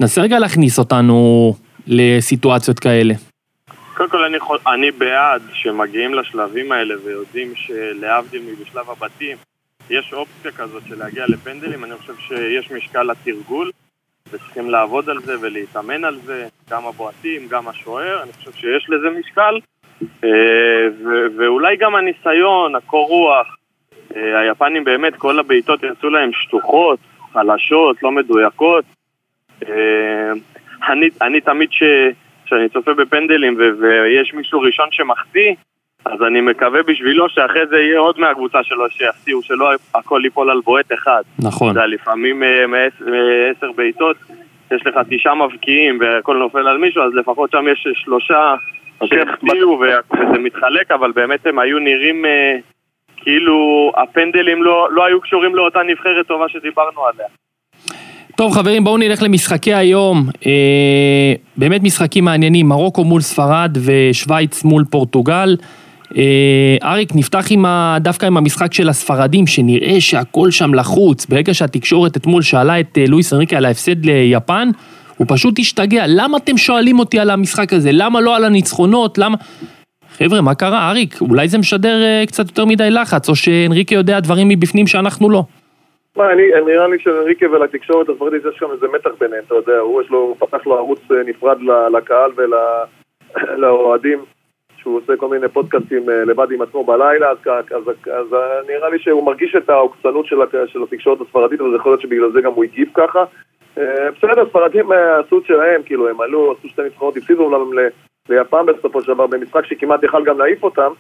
נסה 0.01 0.21
רגע 0.21 0.39
להכניס 0.39 0.79
אותנו 0.79 1.53
לסיטואציות 1.87 2.79
כאלה. 2.79 3.15
קודם 3.97 4.11
כל 4.11 4.25
אני, 4.25 4.41
חול, 4.41 4.59
אני 4.67 4.91
בעד 4.91 5.43
שמגיעים 5.53 6.15
לשלבים 6.15 6.73
האלה 6.73 6.95
ויודעים 7.05 7.53
שלהבדיל 7.55 8.43
מבשלב 8.53 8.91
הבתים 8.91 9.37
יש 9.91 10.13
אופציה 10.13 10.51
כזאת 10.53 10.83
של 10.89 10.99
להגיע 10.99 11.25
לפנדלים, 11.29 11.85
אני 11.85 11.95
חושב 11.97 12.15
שיש 12.17 12.71
משקל 12.71 13.03
לתרגול 13.03 13.71
וצריכים 14.33 14.71
לעבוד 14.71 15.11
על 15.11 15.21
זה 15.21 15.35
ולהתאמן 15.41 16.05
על 16.05 16.19
זה, 16.25 16.47
גם 16.71 16.87
הבועטים, 16.87 17.49
גם 17.49 17.69
השוער, 17.69 18.23
אני 18.23 18.33
חושב 18.33 18.53
שיש 18.53 18.87
לזה 18.91 19.11
משקל 19.19 19.61
אה, 20.25 20.89
ואולי 21.37 21.77
גם 21.77 21.95
הניסיון, 21.95 22.75
הקור 22.75 23.09
רוח, 23.09 23.57
אה, 24.17 24.41
היפנים 24.41 24.85
באמת, 24.85 25.17
כל 25.17 25.39
הבעיטות 25.39 25.83
יצאו 25.83 26.09
להם 26.11 26.31
שטוחות, 26.33 26.99
חלשות, 27.33 28.03
לא 28.03 28.13
מדויקות 28.13 28.85
אה, 29.69 30.33
אני, 30.89 31.09
אני 31.23 31.41
תמיד. 31.41 31.69
כשאני 32.45 32.69
צופה 32.69 32.95
בפנדלים 32.95 33.57
ויש 33.81 34.35
מישהו 34.35 34.61
ראשון 34.61 34.89
שמחטיא, 34.91 35.55
אז 36.05 36.23
אני 36.27 36.41
מקווה 36.41 36.83
בשבילו 36.83 37.29
שאחרי 37.29 37.67
זה 37.71 37.77
יהיה 37.77 37.99
עוד 37.99 38.21
מהקבוצה 38.21 38.59
שלו 38.63 38.91
שיחטיאו, 38.91 39.43
שלא 39.43 39.71
הכל 39.95 40.21
ייפול 40.25 40.51
על 40.51 40.61
בועט 40.65 40.93
אחד. 40.95 41.23
נכון. 41.39 41.71
אתה 41.71 41.81
יודע, 41.81 41.87
לפעמים 41.95 42.43
אה, 42.43 42.67
מעש- 42.67 43.01
מעשר 43.03 43.73
בעיטות, 43.77 44.17
יש 44.75 44.87
לך 44.87 44.95
תשעה 45.11 45.35
מבקיעים 45.35 45.99
והכל 46.01 46.37
נופל 46.37 46.69
על 46.69 46.79
מישהו, 46.79 47.03
אז 47.03 47.13
לפחות 47.15 47.51
שם 47.51 47.65
יש 47.73 47.87
שלושה 47.95 48.55
שהחטיאו 49.05 49.69
ו- 49.69 50.15
וזה 50.17 50.39
מתחלק, 50.39 50.91
אבל 50.91 51.13
באמת 51.13 51.47
הם 51.47 51.59
היו 51.59 51.79
נראים 51.79 52.25
אה, 52.25 52.57
כאילו 53.17 53.93
הפנדלים 53.97 54.63
לא, 54.63 54.89
לא 54.93 55.05
היו 55.05 55.21
קשורים 55.21 55.55
לאותה 55.55 55.79
נבחרת 55.83 56.27
טובה 56.27 56.49
שדיברנו 56.49 57.01
עליה. 57.13 57.27
טוב 58.37 58.53
חברים 58.55 58.85
בואו 58.85 58.97
נלך 58.97 59.23
למשחקי 59.23 59.75
היום, 59.75 60.17
אה, 60.47 61.33
באמת 61.57 61.83
משחקים 61.83 62.25
מעניינים, 62.25 62.69
מרוקו 62.69 63.05
מול 63.05 63.21
ספרד 63.21 63.77
ושוויץ 63.87 64.65
מול 64.65 64.85
פורטוגל. 64.91 65.57
אה, 66.17 66.91
אריק 66.91 67.09
נפתח 67.15 67.45
עם 67.51 67.65
ה, 67.65 67.97
דווקא 68.01 68.27
עם 68.27 68.37
המשחק 68.37 68.73
של 68.73 68.89
הספרדים 68.89 69.47
שנראה 69.47 70.01
שהכל 70.01 70.51
שם 70.51 70.75
לחוץ, 70.75 71.27
ברגע 71.27 71.55
שהתקשורת 71.55 72.17
אתמול 72.17 72.43
שאלה 72.43 72.81
את 72.81 72.99
אה, 72.99 73.05
לואיס 73.09 73.33
אנריקה 73.33 73.57
על 73.57 73.65
ההפסד 73.65 74.05
ליפן, 74.05 74.69
הוא 75.17 75.27
פשוט 75.31 75.59
השתגע, 75.59 76.05
למה 76.09 76.39
אתם 76.39 76.57
שואלים 76.57 76.99
אותי 76.99 77.19
על 77.19 77.31
המשחק 77.31 77.73
הזה, 77.73 77.91
למה 77.93 78.21
לא 78.21 78.37
על 78.37 78.45
הניצחונות, 78.45 79.19
למה... 79.19 79.37
חבר'ה 80.19 80.41
מה 80.41 80.55
קרה 80.55 80.91
אריק, 80.91 81.15
אולי 81.21 81.49
זה 81.49 81.59
משדר 81.59 82.03
אה, 82.03 82.25
קצת 82.27 82.49
יותר 82.49 82.65
מדי 82.65 82.91
לחץ, 82.91 83.29
או 83.29 83.37
שאנריקה 83.37 83.95
יודע 83.95 84.21
דברים 84.21 84.49
מבפנים 84.49 84.87
שאנחנו 84.87 85.31
לא. 85.31 85.43
מה, 86.17 86.33
אני, 86.33 86.43
נראה 86.67 86.89
לי 86.89 86.99
שלריקה 86.99 87.47
ולתקשורת 87.51 88.09
הספרדית 88.09 88.43
יש 88.53 88.59
שם 88.59 88.67
איזה 88.73 88.87
מתח 88.95 89.11
ביניהם, 89.21 89.43
אתה 89.47 89.55
יודע, 89.55 89.79
הוא 89.79 90.03
יש 90.03 90.11
לו, 90.11 90.37
פתח 90.39 90.67
לו 90.67 90.77
ערוץ 90.77 91.01
אה, 91.11 91.17
נפרד 91.27 91.59
לקהל 91.97 92.31
ולאוהדים, 93.57 94.19
שהוא 94.83 94.97
עושה 94.97 95.17
כל 95.17 95.29
מיני 95.29 95.49
פודקאסטים 95.49 96.11
אה, 96.11 96.25
לבד 96.25 96.47
עם 96.53 96.63
עצמו 96.63 96.85
בלילה, 96.85 97.31
אז, 97.31 97.39
אז, 97.77 97.89
אז 98.13 98.35
אה, 98.35 98.61
נראה 98.69 98.89
לי 98.91 98.99
שהוא 98.99 99.25
מרגיש 99.27 99.57
את 99.57 99.71
העוקצנות 99.71 100.27
של, 100.27 100.37
של 100.67 100.83
התקשורת 100.83 101.21
הספרדית, 101.21 101.61
אבל 101.61 101.77
יכול 101.77 101.93
להיות 101.93 102.01
שבגלל 102.01 102.33
זה 102.33 102.41
גם 102.41 102.53
הוא 102.53 102.65
הגיב 102.65 102.89
ככה. 102.95 103.25
אה, 103.79 104.11
בסדר, 104.11 104.43
הספרדים 104.43 104.93
אה, 104.93 105.19
עשו 105.19 105.39
את 105.39 105.45
שלהם, 105.47 105.83
כאילו, 105.83 106.09
הם 106.09 106.21
עלו, 106.21 106.55
עשו 106.59 106.69
שתי 106.69 106.83
נבחרות, 106.83 107.17
הפסידו 107.17 107.45
אומנם 107.45 107.79
ליפן 108.29 108.67
בסופו 108.67 109.03
של 109.03 109.13
דבר, 109.15 109.27
במשחק 109.27 109.67
שכמעט 109.67 110.03
יכל 110.03 110.25
גם 110.25 110.39
להעיף 110.39 110.63
אותם, 110.63 110.93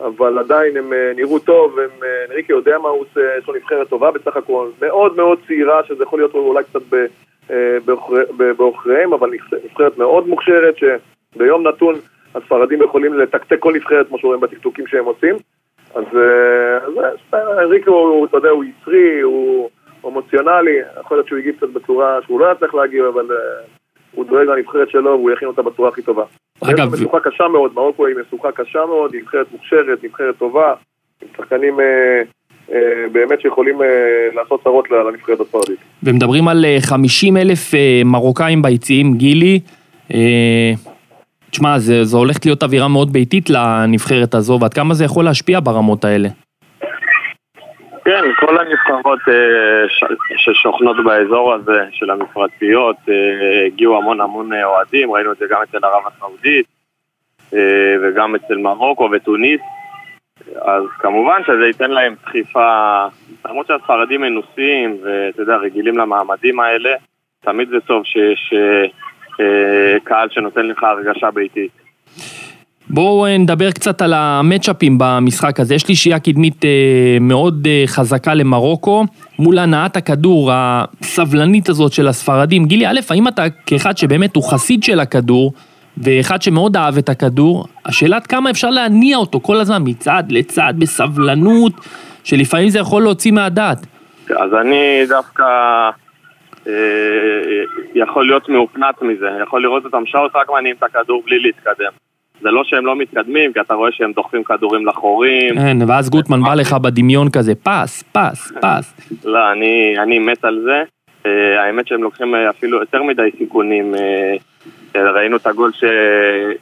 אבל 0.00 0.38
עדיין 0.38 0.76
הם 0.76 0.92
נראו 1.16 1.38
טוב, 1.38 1.78
הם, 1.78 1.90
אנריקה 2.28 2.52
יודע 2.52 2.78
מה 2.78 2.88
הוא 2.88 3.00
עושה, 3.00 3.20
יש 3.38 3.48
לו 3.48 3.54
נבחרת 3.54 3.88
טובה 3.88 4.10
בסך 4.10 4.36
הכל, 4.36 4.68
מאוד 4.82 5.16
מאוד 5.16 5.38
צעירה, 5.46 5.84
שזה 5.84 6.02
יכול 6.02 6.18
להיות 6.18 6.34
אולי 6.34 6.64
קצת 6.64 6.82
בעוכריהם, 8.56 9.12
אבל 9.12 9.30
נבח- 9.30 9.64
נבחרת 9.64 9.98
מאוד 9.98 10.28
מוכשרת, 10.28 10.74
שביום 10.76 11.68
נתון 11.68 11.94
הספרדים 12.34 12.82
יכולים 12.82 13.14
לתקתק 13.14 13.56
כל 13.58 13.72
נבחרת, 13.74 14.08
כמו 14.08 14.18
שרואים 14.18 14.40
בטקטוקים 14.40 14.86
שהם 14.86 15.04
עושים. 15.04 15.34
אז 15.94 16.04
אה, 16.16 16.76
אז, 16.76 16.92
אה, 17.34 17.62
אנריקה 17.64 17.90
הוא, 17.90 18.26
אתה 18.26 18.36
יודע, 18.36 18.48
הוא 18.48 18.64
יצרי, 18.64 19.20
הוא 19.20 19.68
אמוציונלי, 20.06 20.70
יכול 21.00 21.16
להיות 21.16 21.26
שהוא 21.28 21.38
הגיב 21.38 21.56
קצת 21.56 21.68
בצורה 21.68 22.18
שהוא 22.26 22.40
לא 22.40 22.44
היה 22.46 22.54
צריך 22.54 22.74
להגיב, 22.74 23.04
אבל 23.04 23.26
אה, 23.30 23.36
הוא 24.12 24.24
דואג 24.24 24.46
לנבחרת 24.46 24.90
שלו 24.90 25.10
והוא 25.10 25.30
יכין 25.30 25.48
אותה 25.48 25.62
בצורה 25.62 25.88
הכי 25.88 26.02
טובה. 26.02 26.24
אגב- 26.64 26.94
יש 26.94 27.00
משוכה 27.00 27.20
קשה 27.20 27.48
מאוד, 27.48 27.72
מרוקו 27.74 28.06
היא 28.06 28.16
משוכה 28.26 28.52
קשה 28.52 28.86
מאוד, 28.86 29.14
היא 29.14 29.20
נבחרת 29.22 29.46
מוכשרת, 29.52 30.04
נבחרת 30.04 30.34
טובה, 30.38 30.74
עם 31.22 31.28
שחקנים 31.36 31.80
אה, 31.80 32.22
אה, 32.72 32.78
באמת 33.12 33.40
שיכולים 33.40 33.82
אה, 33.82 33.86
לעשות 34.34 34.62
צרות 34.64 34.90
לנבחרת 34.90 35.40
הספרדית. 35.40 35.78
ומדברים 36.02 36.48
על 36.48 36.64
50 36.80 37.36
אלף 37.36 37.74
אה, 37.74 38.02
מרוקאים 38.04 38.62
ביציעים, 38.62 39.14
גילי. 39.14 39.60
תשמע, 41.50 41.78
זה, 41.78 42.04
זו 42.04 42.18
הולכת 42.18 42.46
להיות 42.46 42.62
אווירה 42.62 42.88
מאוד 42.88 43.12
ביתית 43.12 43.50
לנבחרת 43.50 44.34
הזו, 44.34 44.58
ועד 44.60 44.74
כמה 44.74 44.94
זה 44.94 45.04
יכול 45.04 45.24
להשפיע 45.24 45.60
ברמות 45.62 46.04
האלה. 46.04 46.28
כן, 48.04 48.24
כל 48.40 48.58
הנבחרות 48.58 49.18
אה, 49.28 49.34
ששוכנות 50.36 50.96
באזור 51.04 51.54
הזה 51.54 51.84
של 51.92 52.10
המפרציות, 52.10 52.96
אה, 53.08 53.66
הגיעו 53.66 53.98
המון 53.98 54.20
המון 54.20 54.52
אה, 54.52 54.64
אוהדים, 54.64 55.12
ראינו 55.12 55.32
את 55.32 55.36
זה 55.36 55.44
גם 55.50 55.62
אצל 55.62 55.78
ערב 55.82 56.02
הסעודית 56.06 56.66
אה, 57.54 57.94
וגם 58.02 58.34
אצל 58.34 58.56
מרוקו 58.56 59.08
וטוניס. 59.12 59.60
אז 60.62 60.82
כמובן 60.98 61.40
שזה 61.46 61.66
ייתן 61.66 61.90
להם 61.90 62.14
דחיפה, 62.22 63.06
למרות 63.48 63.66
שהספרדים 63.66 64.20
מנוסים 64.20 64.96
ואתה 65.02 65.42
יודע, 65.42 65.56
רגילים 65.56 65.98
למעמדים 65.98 66.60
האלה, 66.60 66.90
תמיד 67.40 67.68
זה 67.68 67.80
טוב 67.80 68.04
שיש 68.04 68.52
אה, 68.56 68.86
קהל 70.04 70.28
שנותן 70.30 70.66
לך 70.66 70.82
הרגשה 70.82 71.30
ביתית. 71.30 71.70
בואו 72.92 73.26
אה, 73.26 73.38
נדבר 73.38 73.70
קצת 73.70 74.02
על 74.02 74.12
המצ'אפים 74.14 74.96
במשחק 74.98 75.60
הזה. 75.60 75.74
יש 75.74 75.88
לי 75.88 75.94
שיעה 75.94 76.18
קדמית 76.18 76.64
אה, 76.64 76.70
מאוד 77.20 77.66
אה, 77.66 77.82
חזקה 77.86 78.34
למרוקו, 78.34 79.04
מול 79.38 79.58
הנעת 79.58 79.96
הכדור 79.96 80.50
הסבלנית 80.52 81.68
הזאת 81.68 81.92
של 81.92 82.08
הספרדים. 82.08 82.64
גילי, 82.64 82.86
א', 82.86 83.00
האם 83.10 83.28
אתה 83.28 83.42
כאחד 83.66 83.96
שבאמת 83.96 84.36
הוא 84.36 84.50
חסיד 84.50 84.82
של 84.82 85.00
הכדור, 85.00 85.52
ואחד 85.98 86.42
שמאוד 86.42 86.76
אהב 86.76 86.98
את 86.98 87.08
הכדור, 87.08 87.66
השאלה 87.86 88.16
עד 88.16 88.26
כמה 88.26 88.50
אפשר 88.50 88.70
להניע 88.70 89.16
אותו 89.16 89.40
כל 89.40 89.56
הזמן 89.56 89.82
מצד 89.84 90.22
לצד 90.28 90.74
בסבלנות, 90.78 91.72
שלפעמים 92.24 92.68
זה 92.68 92.78
יכול 92.78 93.02
להוציא 93.02 93.32
מהדעת. 93.32 93.86
אז 94.30 94.50
אני 94.60 95.06
דווקא 95.08 95.44
יכול 97.94 98.26
להיות 98.26 98.48
מאופנת 98.48 99.02
מזה, 99.02 99.28
יכול 99.42 99.62
לראות 99.62 99.84
אותם 99.84 100.06
שעות 100.06 100.30
רק 100.34 100.50
מניעים 100.50 100.76
את 100.78 100.82
הכדור 100.82 101.22
בלי 101.26 101.38
להתקדם. 101.38 101.92
זה 102.40 102.50
לא 102.50 102.64
שהם 102.64 102.86
לא 102.86 102.96
מתקדמים, 102.96 103.52
כי 103.52 103.60
אתה 103.60 103.74
רואה 103.74 103.92
שהם 103.92 104.12
דוחפים 104.12 104.44
כדורים 104.44 104.86
לחורים. 104.86 105.54
כן, 105.54 105.76
ואז 105.88 106.10
גוטמן 106.10 106.42
בא 106.42 106.54
לך 106.54 106.72
בדמיון 106.72 107.30
כזה, 107.30 107.52
פס, 107.54 108.04
פס, 108.12 108.52
פס. 108.60 109.10
לא, 109.24 109.52
אני, 109.52 109.94
אני 109.98 110.18
מת 110.18 110.44
על 110.44 110.60
זה. 110.64 110.82
Uh, 111.24 111.28
האמת 111.58 111.86
שהם 111.86 112.02
לוקחים 112.02 112.34
אפילו 112.34 112.80
יותר 112.80 113.02
מדי 113.02 113.30
סיכונים. 113.38 113.94
ראינו 114.94 115.36
את 115.36 115.46
הגול 115.46 115.72
ש... 115.72 115.84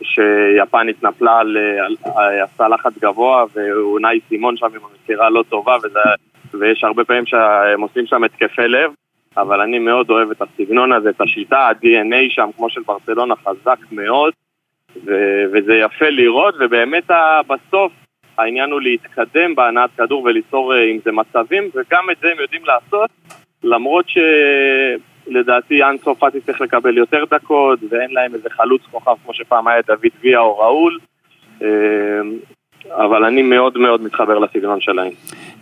שיפן 0.03 0.89
התנפלה 0.89 1.39
על, 1.39 1.57
עשה 2.43 2.69
לחץ 2.69 2.93
גבוה 3.03 3.45
ואונאי 3.55 4.21
סימון 4.29 4.57
שם 4.57 4.67
עם 4.67 4.81
המסירה 4.91 5.31
לא 5.31 5.45
טובה 5.49 5.77
וזה, 5.85 6.01
ויש 6.55 6.85
הרבה 6.85 7.05
פעמים 7.05 7.27
שהם 7.27 7.81
עושים 7.81 8.07
שם 8.07 8.25
התקפי 8.25 8.69
לב 8.69 8.91
אבל 9.37 9.61
אני 9.61 9.79
מאוד 9.79 10.11
אוהב 10.11 10.31
את 10.31 10.43
הסגנון 10.43 10.93
הזה, 10.93 11.11
את 11.11 11.21
השיטה, 11.21 11.59
ה-DNA 11.59 12.31
שם 12.31 12.51
כמו 12.57 12.71
של 12.71 12.81
ברצלונה 12.87 13.35
חזק 13.37 13.79
מאוד 13.93 14.33
ו- 15.07 15.45
וזה 15.53 15.75
יפה 15.75 16.09
לראות, 16.09 16.55
ובאמת 16.61 17.11
בסוף 17.49 17.93
העניין 18.39 18.71
הוא 18.71 18.81
להתקדם 18.81 19.55
בהנעת 19.55 19.91
כדור 19.97 20.23
וליצור 20.23 20.73
עם 20.73 20.97
אה, 20.97 21.01
זה 21.05 21.13
מצבים, 21.13 21.71
וגם 21.75 22.11
את 22.11 22.17
זה 22.23 22.29
הם 22.29 22.41
יודעים 22.41 22.63
לעשות, 22.65 23.11
למרות 23.63 24.07
שלדעתי 24.09 25.85
אנסו 25.85 26.15
פאטי 26.15 26.41
צריך 26.41 26.61
לקבל 26.61 26.99
יותר 26.99 27.25
דקות, 27.31 27.79
ואין 27.91 28.11
להם 28.11 28.35
איזה 28.35 28.51
חלוץ 28.51 28.83
כוכב 28.91 29.15
כמו 29.25 29.35
שפעם 29.35 29.69
היה 29.69 29.81
דוד 29.87 30.13
ויה 30.21 30.39
או 30.39 30.59
ראול. 30.59 30.99
אבל 32.97 33.25
אני 33.25 33.43
מאוד 33.43 33.79
מאוד 33.79 34.03
מתחבר 34.03 34.39
לסגנון 34.39 34.81
שלהם. 34.81 35.11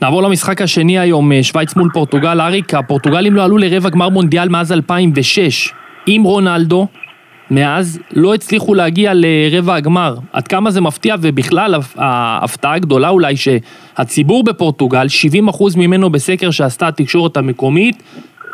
נעבור 0.03 0.23
למשחק 0.23 0.63
השני 0.63 0.99
היום, 0.99 1.33
אה, 1.33 1.43
שווייץ 1.43 1.77
מול 1.77 1.89
פורטוגל. 1.93 2.41
אריק, 2.41 2.75
הפורטוגלים 2.75 3.35
לא 3.35 3.45
עלו 3.45 3.59
לרבע 3.59 3.91
גמר 3.91 4.09
מונדיאל 4.09 4.49
מאז 4.49 4.73
2006. 4.73 5.73
עם 6.07 6.23
רונלדו, 6.23 6.87
מאז 7.51 7.99
לא 8.13 8.35
הצליחו 8.35 8.75
להגיע 8.75 9.13
לרבע 9.15 9.75
הגמר. 9.75 10.15
עד 10.33 10.49
כמה 10.49 10.71
זה 10.71 10.81
מפתיע, 10.81 11.15
ובכלל 11.21 11.75
ההפתעה 11.97 12.75
הגדולה 12.75 13.09
אולי 13.09 13.35
שהציבור 13.37 14.45
בפורטוגל, 14.45 15.07
70% 15.09 15.77
ממנו 15.77 16.11
בסקר 16.11 16.51
שעשתה 16.51 16.89
התקשורת 16.89 17.37
המקומית, 17.37 18.03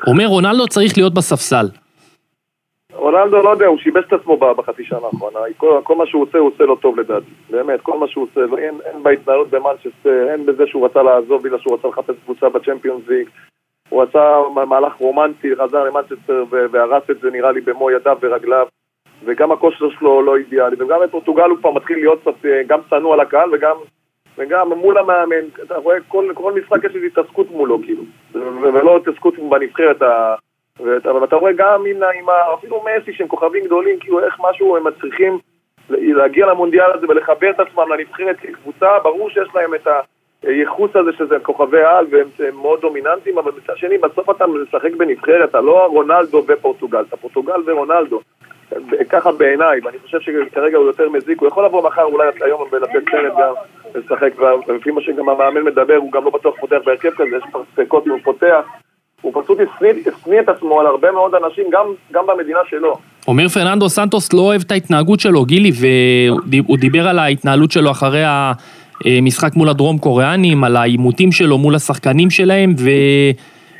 אומר 0.06 0.26
רונלדו 0.26 0.66
צריך 0.66 0.96
להיות 0.98 1.14
בספסל. 1.14 1.68
רונלדו, 3.02 3.42
לא 3.42 3.50
יודע, 3.50 3.66
הוא 3.66 3.78
שיבש 3.78 4.04
את 4.08 4.12
עצמו 4.12 4.36
בחצי 4.36 4.84
שנה 4.84 4.98
האחרונה, 5.12 5.38
כל, 5.56 5.80
כל 5.82 5.94
מה 5.96 6.06
שהוא 6.06 6.22
עושה, 6.22 6.38
הוא 6.38 6.50
עושה 6.54 6.64
לא 6.64 6.76
טוב 6.80 7.00
לדעתי, 7.00 7.30
באמת, 7.50 7.80
כל 7.80 7.98
מה 7.98 8.08
שהוא 8.08 8.26
עושה, 8.30 8.56
אין, 8.58 8.74
אין 8.84 9.02
בהתנהלות 9.02 9.50
במנצ'סטר, 9.50 10.28
אין 10.30 10.46
בזה 10.46 10.66
שהוא 10.66 10.86
רצה 10.86 11.02
לעזוב 11.02 11.42
בגלל 11.42 11.58
שהוא 11.58 11.74
רצה 11.74 11.88
לחפש 11.88 12.14
קבוצה 12.24 12.48
בצ'מפיונס 12.48 13.08
ליג, 13.08 13.28
הוא 13.88 14.02
עשה 14.02 14.38
מהלך 14.68 14.94
רומנטי, 14.94 15.56
חזר 15.56 15.84
למנצ'סטר 15.84 16.44
והרס 16.50 17.02
את 17.10 17.20
זה 17.20 17.30
נראה 17.30 17.52
לי 17.52 17.60
במו 17.60 17.90
ידיו 17.90 18.16
ורגליו, 18.20 18.66
וגם 19.24 19.52
הכושר 19.52 19.90
שלו 19.90 20.22
לא 20.22 20.36
אידיאלי, 20.36 20.76
וגם 20.78 21.00
בפורטוגל 21.04 21.50
הוא 21.50 21.58
כבר 21.58 21.70
מתחיל 21.70 21.96
להיות 21.96 22.20
קצת 22.20 22.44
אה, 22.44 22.62
גם 22.66 22.80
שנוא 22.90 23.16
לקהל 23.16 23.54
וגם, 23.54 23.76
וגם 24.38 24.72
מול 24.72 24.98
המאמן, 24.98 25.46
אתה 25.62 25.76
רואה, 25.76 25.96
כל, 26.08 26.28
כל 26.34 26.52
משחק 26.52 26.84
יש 26.84 26.94
איזו 26.94 27.06
התעסקות 27.06 27.50
מולו, 27.50 27.78
כאילו, 27.82 28.02
ולא 28.62 28.96
התעסקות 28.96 29.34
בנבחרת 29.38 30.02
ה... 30.02 30.34
אבל 30.80 31.24
אתה 31.24 31.36
רואה 31.36 31.52
גם 31.52 31.84
עם, 31.86 31.96
עם 31.96 32.26
אפילו 32.54 32.84
מסי 32.84 33.12
שהם 33.12 33.28
כוכבים 33.28 33.64
גדולים, 33.64 33.98
כאילו 33.98 34.24
איך 34.24 34.36
משהו 34.40 34.76
הם 34.76 34.86
מצליחים 34.86 35.38
להגיע 35.90 36.46
למונדיאל 36.46 36.90
הזה 36.94 37.06
ולחבר 37.08 37.50
את 37.50 37.60
עצמם 37.60 37.92
לנבחרת 37.92 38.36
כקבוצה, 38.40 38.98
ברור 39.02 39.30
שיש 39.30 39.48
להם 39.54 39.74
את 39.74 39.86
הייחוס 40.42 40.90
הזה 40.96 41.10
שזה 41.18 41.38
כוכבי 41.42 41.82
על 41.82 42.06
והם 42.10 42.56
מאוד 42.56 42.80
דומיננטיים, 42.80 43.38
אבל 43.38 43.52
מצד 43.56 43.76
שני 43.76 43.98
בסוף 43.98 44.30
אתה 44.30 44.46
משחק 44.46 44.92
בנבחרת, 44.92 45.50
אתה 45.50 45.60
לא 45.60 45.86
רונלדו 45.86 46.44
ופורטוגל, 46.48 47.04
אתה 47.08 47.16
פורטוגל 47.16 47.60
ורונלדו. 47.66 48.20
ככה 49.08 49.32
בעיניי, 49.32 49.80
ואני 49.84 49.98
חושב 49.98 50.20
שכרגע 50.20 50.78
הוא 50.78 50.86
יותר 50.86 51.10
מזיק, 51.10 51.40
הוא 51.40 51.48
יכול 51.48 51.64
לבוא 51.64 51.88
מחר 51.88 52.02
אולי 52.02 52.28
היום 52.40 52.68
ולתת 52.72 53.10
סרט 53.10 53.32
גם 53.38 53.54
לשחק, 53.94 54.32
ולפי 54.68 54.90
מה 54.90 55.00
שגם 55.00 55.28
המאמן 55.28 55.62
מדבר, 55.62 55.96
הוא 55.96 56.12
גם 56.12 56.24
לא 56.24 56.30
בטוח 56.30 56.60
פותח 56.60 56.78
בהרכב 56.84 57.10
כזה, 57.10 57.36
יש 57.36 57.44
ספקות 57.72 58.06
אם 58.06 58.12
הוא 58.12 58.20
פותח. 58.24 58.66
הוא 59.22 59.42
פשוט 59.42 59.58
השניא 59.60 60.40
את 60.40 60.48
עצמו 60.48 60.80
על 60.80 60.86
הרבה 60.86 61.12
מאוד 61.12 61.34
אנשים, 61.34 61.64
גם, 61.70 61.86
גם 62.12 62.24
במדינה 62.26 62.58
שלו. 62.70 62.98
אומר 63.28 63.48
פרננדו 63.48 63.88
סנטוס 63.88 64.32
לא 64.32 64.40
אוהב 64.40 64.62
את 64.66 64.70
ההתנהגות 64.72 65.20
שלו, 65.20 65.44
גילי, 65.44 65.70
והוא 65.74 66.78
דיבר 66.78 67.08
על 67.08 67.18
ההתנהלות 67.18 67.70
שלו 67.70 67.90
אחרי 67.90 68.22
המשחק 69.04 69.56
מול 69.56 69.68
הדרום 69.68 69.98
קוריאנים, 69.98 70.64
על 70.64 70.76
העימותים 70.76 71.32
שלו 71.32 71.58
מול 71.58 71.74
השחקנים 71.74 72.30
שלהם, 72.30 72.74
ו... 72.78 72.90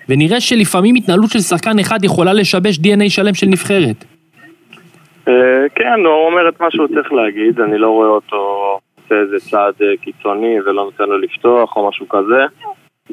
ונראה 0.09 0.41
שלפעמים 0.41 0.95
התנהלות 0.95 1.31
של 1.31 1.39
שחקן 1.39 1.79
אחד 1.79 2.05
יכולה 2.05 2.33
לשבש 2.33 2.79
DNA 2.79 3.09
שלם 3.09 3.35
של 3.35 3.47
נבחרת. 3.47 4.05
אה, 5.29 5.69
כן, 5.75 6.01
הוא 6.05 6.27
אומר 6.27 6.49
את 6.49 6.61
מה 6.61 6.67
שהוא 6.71 6.89
צריך 6.89 7.13
להגיד, 7.13 7.61
אני 7.61 7.79
לא 7.79 7.89
רואה 7.89 8.09
אותו 8.09 8.37
עושה 9.03 9.15
איזה 9.15 9.51
צעד 9.51 9.75
אה, 9.83 9.87
קיצוני 10.03 10.61
ולא 10.61 10.85
נותן 10.85 11.05
לו 11.05 11.19
לפתוח 11.19 11.77
או 11.77 11.89
משהו 11.89 12.09
כזה. 12.09 12.47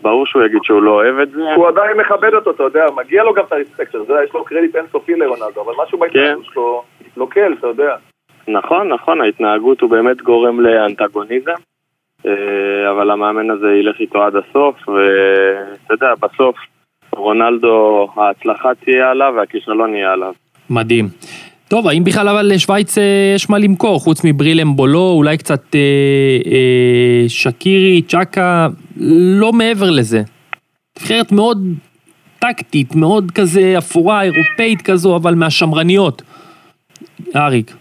ברור 0.02 0.26
שהוא 0.26 0.44
יגיד 0.44 0.60
שהוא 0.64 0.82
לא 0.84 0.92
אוהב 0.92 1.20
את 1.20 1.32
זה. 1.32 1.54
הוא 1.56 1.68
עדיין 1.68 1.98
מכבד 1.98 2.34
אותו, 2.34 2.52
אתה 2.52 2.64
יודע, 2.64 2.86
מגיע 2.96 3.24
לו 3.24 3.34
גם 3.34 3.44
את 3.48 3.52
הרספקט 3.52 3.92
שלו, 3.92 4.06
יש 4.24 4.34
לו 4.34 4.44
קרדיט 4.44 4.76
אינסופי 4.76 5.16
לרונלדו, 5.16 5.62
אבל 5.62 5.74
משהו 5.84 6.00
בהתנהגות 6.00 6.46
כן. 6.46 6.52
שלו 6.54 6.84
לוקל, 7.18 7.54
אתה 7.60 7.68
יודע. 7.68 7.96
נכון, 8.48 8.88
נכון, 8.88 9.22
ההתנהגות 9.22 9.82
הוא 9.82 9.90
באמת 9.90 10.22
גורם 10.22 10.60
לאנטגוניזם, 10.60 11.52
אה, 12.26 12.92
אבל 12.92 13.12
המאמן 13.12 13.50
הזה 13.50 13.68
ילך 13.72 14.00
איתו 14.00 14.24
עד 14.24 14.36
הסוף, 14.36 14.90
ואתה 14.90 15.94
יודע, 15.94 16.14
בסוף 16.22 16.56
רונלדו, 17.16 18.08
ההצלחה 18.16 18.70
תהיה 18.76 19.12
עליו 19.12 19.34
והכישלון 19.38 19.96
יהיה 19.96 20.12
עליו. 20.12 20.34
מדהים. 20.70 21.06
טוב, 21.70 21.88
האם 21.88 22.04
בכלל 22.04 22.30
אבל 22.30 22.52
לשוויץ 22.54 22.98
אה, 22.98 23.34
יש 23.36 23.50
מה 23.50 23.58
למכור, 23.58 24.00
חוץ 24.00 24.22
מברילם 24.24 24.76
בולו, 24.76 25.14
אולי 25.18 25.38
קצת 25.38 25.76
אה, 25.76 25.80
אה, 26.52 27.24
שקירי, 27.28 28.02
צ'קה, 28.02 28.68
לא 29.40 29.54
מעבר 29.54 29.90
לזה. 29.90 30.22
נבחרת 31.00 31.32
מאוד 31.32 31.58
טקטית, 32.40 32.96
מאוד 32.96 33.32
כזה 33.36 33.76
אפורה, 33.78 34.24
אירופאית 34.24 34.82
כזו, 34.82 35.16
אבל 35.16 35.36
מהשמרניות. 35.36 36.22
אריק. 37.36 37.72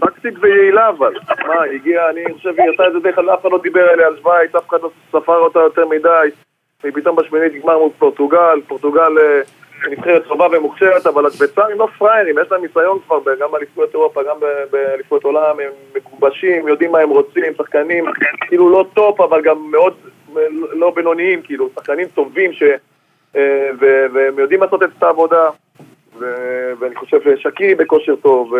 טקטית 0.00 0.34
ויעילה 0.40 0.88
אבל, 0.88 1.12
מה, 1.28 1.54
הגיע, 1.74 2.00
אני 2.10 2.34
חושב, 2.34 2.50
היא 2.58 2.70
עשה 2.74 2.86
את 2.88 2.92
זה 2.92 2.98
דרך 2.98 3.18
אגב, 3.18 3.28
אף 3.28 3.40
אחד 3.40 3.50
לא 3.52 3.60
דיבר 3.62 3.84
עליה 3.92 4.06
על 4.06 4.16
שוויץ, 4.22 4.54
אף 4.54 4.68
אחד 4.68 4.78
לא 4.82 4.90
ספר 5.08 5.36
אותה 5.36 5.58
יותר 5.58 5.82
מדי, 5.86 6.30
היא 6.84 6.92
פתאום 6.94 7.16
בשמינית 7.16 7.52
נגמר 7.54 7.78
מול 7.78 7.90
פורטוגל, 7.98 8.60
פורטוגל... 8.66 9.18
אה, 9.20 9.40
נבחרת 9.90 10.24
טובה 10.24 10.46
ומוכשרת, 10.52 11.06
אבל 11.06 11.26
השוויצרים 11.26 11.78
לא 11.78 11.88
פראיירים, 11.98 12.38
יש 12.38 12.52
להם 12.52 12.62
ניסיון 12.62 12.98
כבר 13.06 13.18
גם 13.40 13.52
באליפויות 13.52 13.94
אירופה, 13.94 14.22
גם 14.22 14.36
באליפויות 14.70 15.24
עולם, 15.24 15.60
הם 15.60 15.70
מגובשים, 15.94 16.68
יודעים 16.68 16.92
מה 16.92 16.98
הם 16.98 17.10
רוצים, 17.10 17.54
שחקנים 17.58 18.04
כאילו 18.40 18.70
לא 18.70 18.86
top, 18.94 19.20
אבל 19.20 19.42
גם 19.42 19.70
מאוד 19.70 19.94
לא 20.72 20.90
בינוניים, 20.90 21.42
כאילו, 21.42 21.68
שחקנים 21.74 22.06
טובים 22.14 22.52
ש... 22.52 22.62
אה, 23.36 23.70
והם 24.12 24.38
יודעים 24.38 24.60
לעשות 24.60 24.82
את 24.82 25.02
העבודה, 25.02 25.48
ואני 26.78 26.94
חושב 26.94 27.36
ששקירי 27.36 27.74
בכושר 27.74 28.16
טוב, 28.16 28.54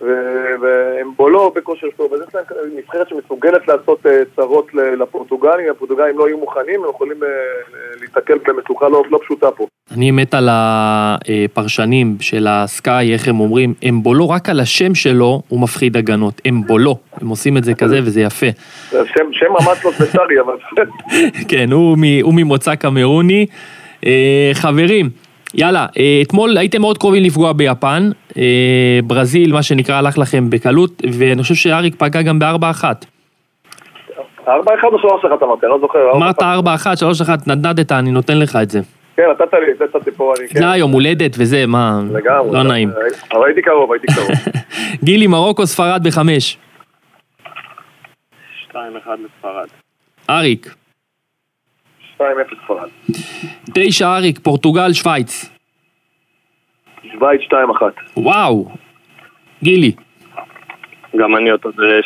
ואמבולו 0.00 1.52
בכושר 1.56 1.86
טוב, 1.96 2.14
אז 2.14 2.20
יש 2.28 2.34
להם 2.34 2.44
נבחרת 2.76 3.08
שמסוגלת 3.08 3.68
לעשות 3.68 4.06
אה, 4.06 4.22
צרות 4.36 4.74
לפורטוגלים, 4.74 5.70
הפורטוגלים 5.70 6.18
לא 6.18 6.28
יהיו 6.28 6.38
מוכנים, 6.38 6.84
הם 6.84 6.90
יכולים 6.90 7.22
אה, 7.22 7.28
להתקל 8.00 8.38
במתוחה 8.46 8.88
לא, 8.88 9.02
לא 9.10 9.18
פשוטה 9.22 9.50
פה. 9.50 9.66
אני 9.94 10.10
מת 10.10 10.34
על 10.34 10.48
הפרשנים 10.50 12.16
של 12.20 12.46
הסקאי, 12.50 13.12
איך 13.12 13.28
הם 13.28 13.40
אומרים, 13.40 13.74
אמבולו, 13.88 14.28
רק 14.28 14.48
על 14.48 14.60
השם 14.60 14.94
שלו 14.94 15.42
הוא 15.48 15.60
מפחיד 15.60 15.96
הגנות, 15.96 16.40
אמבולו, 16.48 16.96
הם 17.20 17.28
עושים 17.28 17.56
את 17.56 17.64
זה 17.64 17.74
כזה 17.74 18.00
וזה 18.04 18.20
יפה. 18.20 18.46
שם, 18.90 19.32
שם 19.32 19.46
ממש 19.50 19.84
לא 19.84 19.90
ספציפי, 19.90 20.40
אבל... 20.40 20.54
כן, 21.50 21.72
הוא, 21.72 21.96
הוא 22.22 22.34
ממוצא 22.34 22.74
קמרוני. 22.74 23.46
אה, 24.06 24.50
חברים, 24.54 25.10
יאללה, 25.54 25.86
אה, 25.98 26.20
אתמול 26.22 26.58
הייתם 26.58 26.80
מאוד 26.80 26.98
קרובים 26.98 27.22
לפגוע 27.22 27.52
ביפן, 27.52 28.10
אה, 28.36 28.98
ברזיל, 29.04 29.52
מה 29.52 29.62
שנקרא, 29.62 29.94
הלך 29.94 30.18
לכם 30.18 30.50
בקלות, 30.50 31.02
ואני 31.18 31.42
חושב 31.42 31.54
שאריק 31.54 31.94
פגע 31.98 32.22
גם 32.22 32.38
בארבע 32.38 32.70
אחת. 32.70 33.04
ארבע 34.48 34.74
אחד 34.80 34.88
או 34.92 34.98
שלוש 34.98 35.24
אחת 35.24 35.42
אמרתי, 35.42 35.66
אני 35.66 35.72
לא 35.72 35.78
זוכר. 35.80 35.98
אמרת 36.16 36.42
4-1, 36.42 36.42
3-1, 36.96 37.46
נדנדת, 37.46 37.92
אני 37.92 38.10
נותן 38.10 38.38
לך 38.38 38.58
את 38.62 38.70
זה. 38.70 38.80
כן, 39.16 39.22
נתת 39.30 39.52
לי, 39.52 39.84
נתת 39.84 40.06
לי 40.06 40.12
פה, 40.12 40.32
אני 40.38 40.48
כן. 40.48 40.58
זה 40.58 40.76
יום 40.76 40.90
הולדת 40.92 41.36
וזה, 41.38 41.66
מה, 41.66 42.00
לגמרי. 42.12 42.52
לא 42.52 42.62
נעים. 42.62 42.90
אבל 43.32 43.44
הייתי 43.46 43.62
קרוב, 43.62 43.92
הייתי 43.92 44.06
קרוב. 44.06 44.28
גילי, 45.04 45.26
מרוקו, 45.26 45.66
ספרד 45.66 46.00
בחמש. 46.04 46.58
2-1 48.70 48.74
לספרד. 48.74 49.66
אריק. 50.30 50.74
2-0 52.18 52.22
ספרד. 52.64 52.88
תשע 53.74 54.16
אריק, 54.16 54.38
פורטוגל, 54.38 54.92
שווייץ. 54.92 55.50
שווייץ 57.12 57.40
2-1. 57.40 57.54
וואו. 58.16 58.68
גילי. 59.62 59.92
גם 61.16 61.36
אני 61.36 61.52
אותו, 61.52 61.70
זה 61.76 62.00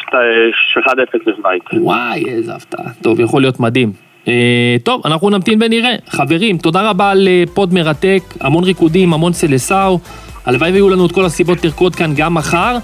1-0 0.80 0.88
לשווייץ. 1.26 1.62
וואי, 1.72 2.24
איזה 2.28 2.54
הפתעה. 2.54 2.92
טוב, 3.02 3.20
יכול 3.20 3.42
להיות 3.42 3.60
מדהים. 3.60 3.92
אה, 4.28 4.76
טוב, 4.84 5.02
אנחנו 5.06 5.30
נמתין 5.30 5.58
ונראה. 5.62 5.94
חברים, 6.08 6.58
תודה 6.58 6.90
רבה 6.90 7.10
על 7.10 7.28
אה, 7.28 7.44
פוד 7.54 7.74
מרתק, 7.74 8.22
המון 8.40 8.64
ריקודים, 8.64 9.12
המון 9.12 9.32
סלסאו. 9.32 9.98
הלוואי 10.46 10.70
ויהיו 10.70 10.88
לנו 10.88 11.06
את 11.06 11.12
כל 11.12 11.24
הסיבות 11.24 11.64
לרקוד 11.64 11.94
כאן 11.94 12.10
גם 12.16 12.34
מחר. 12.34 12.76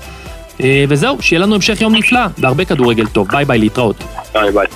אה, 0.62 0.85
וזהו, 0.88 1.23
שיהיה 1.23 1.43
לנו 1.43 1.55
המשך 1.55 1.81
יום 1.81 1.95
נפלא, 1.95 2.21
והרבה 2.38 2.64
כדורגל 2.64 3.07
טוב. 3.07 3.29
ביי 3.29 3.45
ביי, 3.45 3.59
להתראות. 3.59 3.97
ביי 4.33 4.53
ביי. 4.53 4.67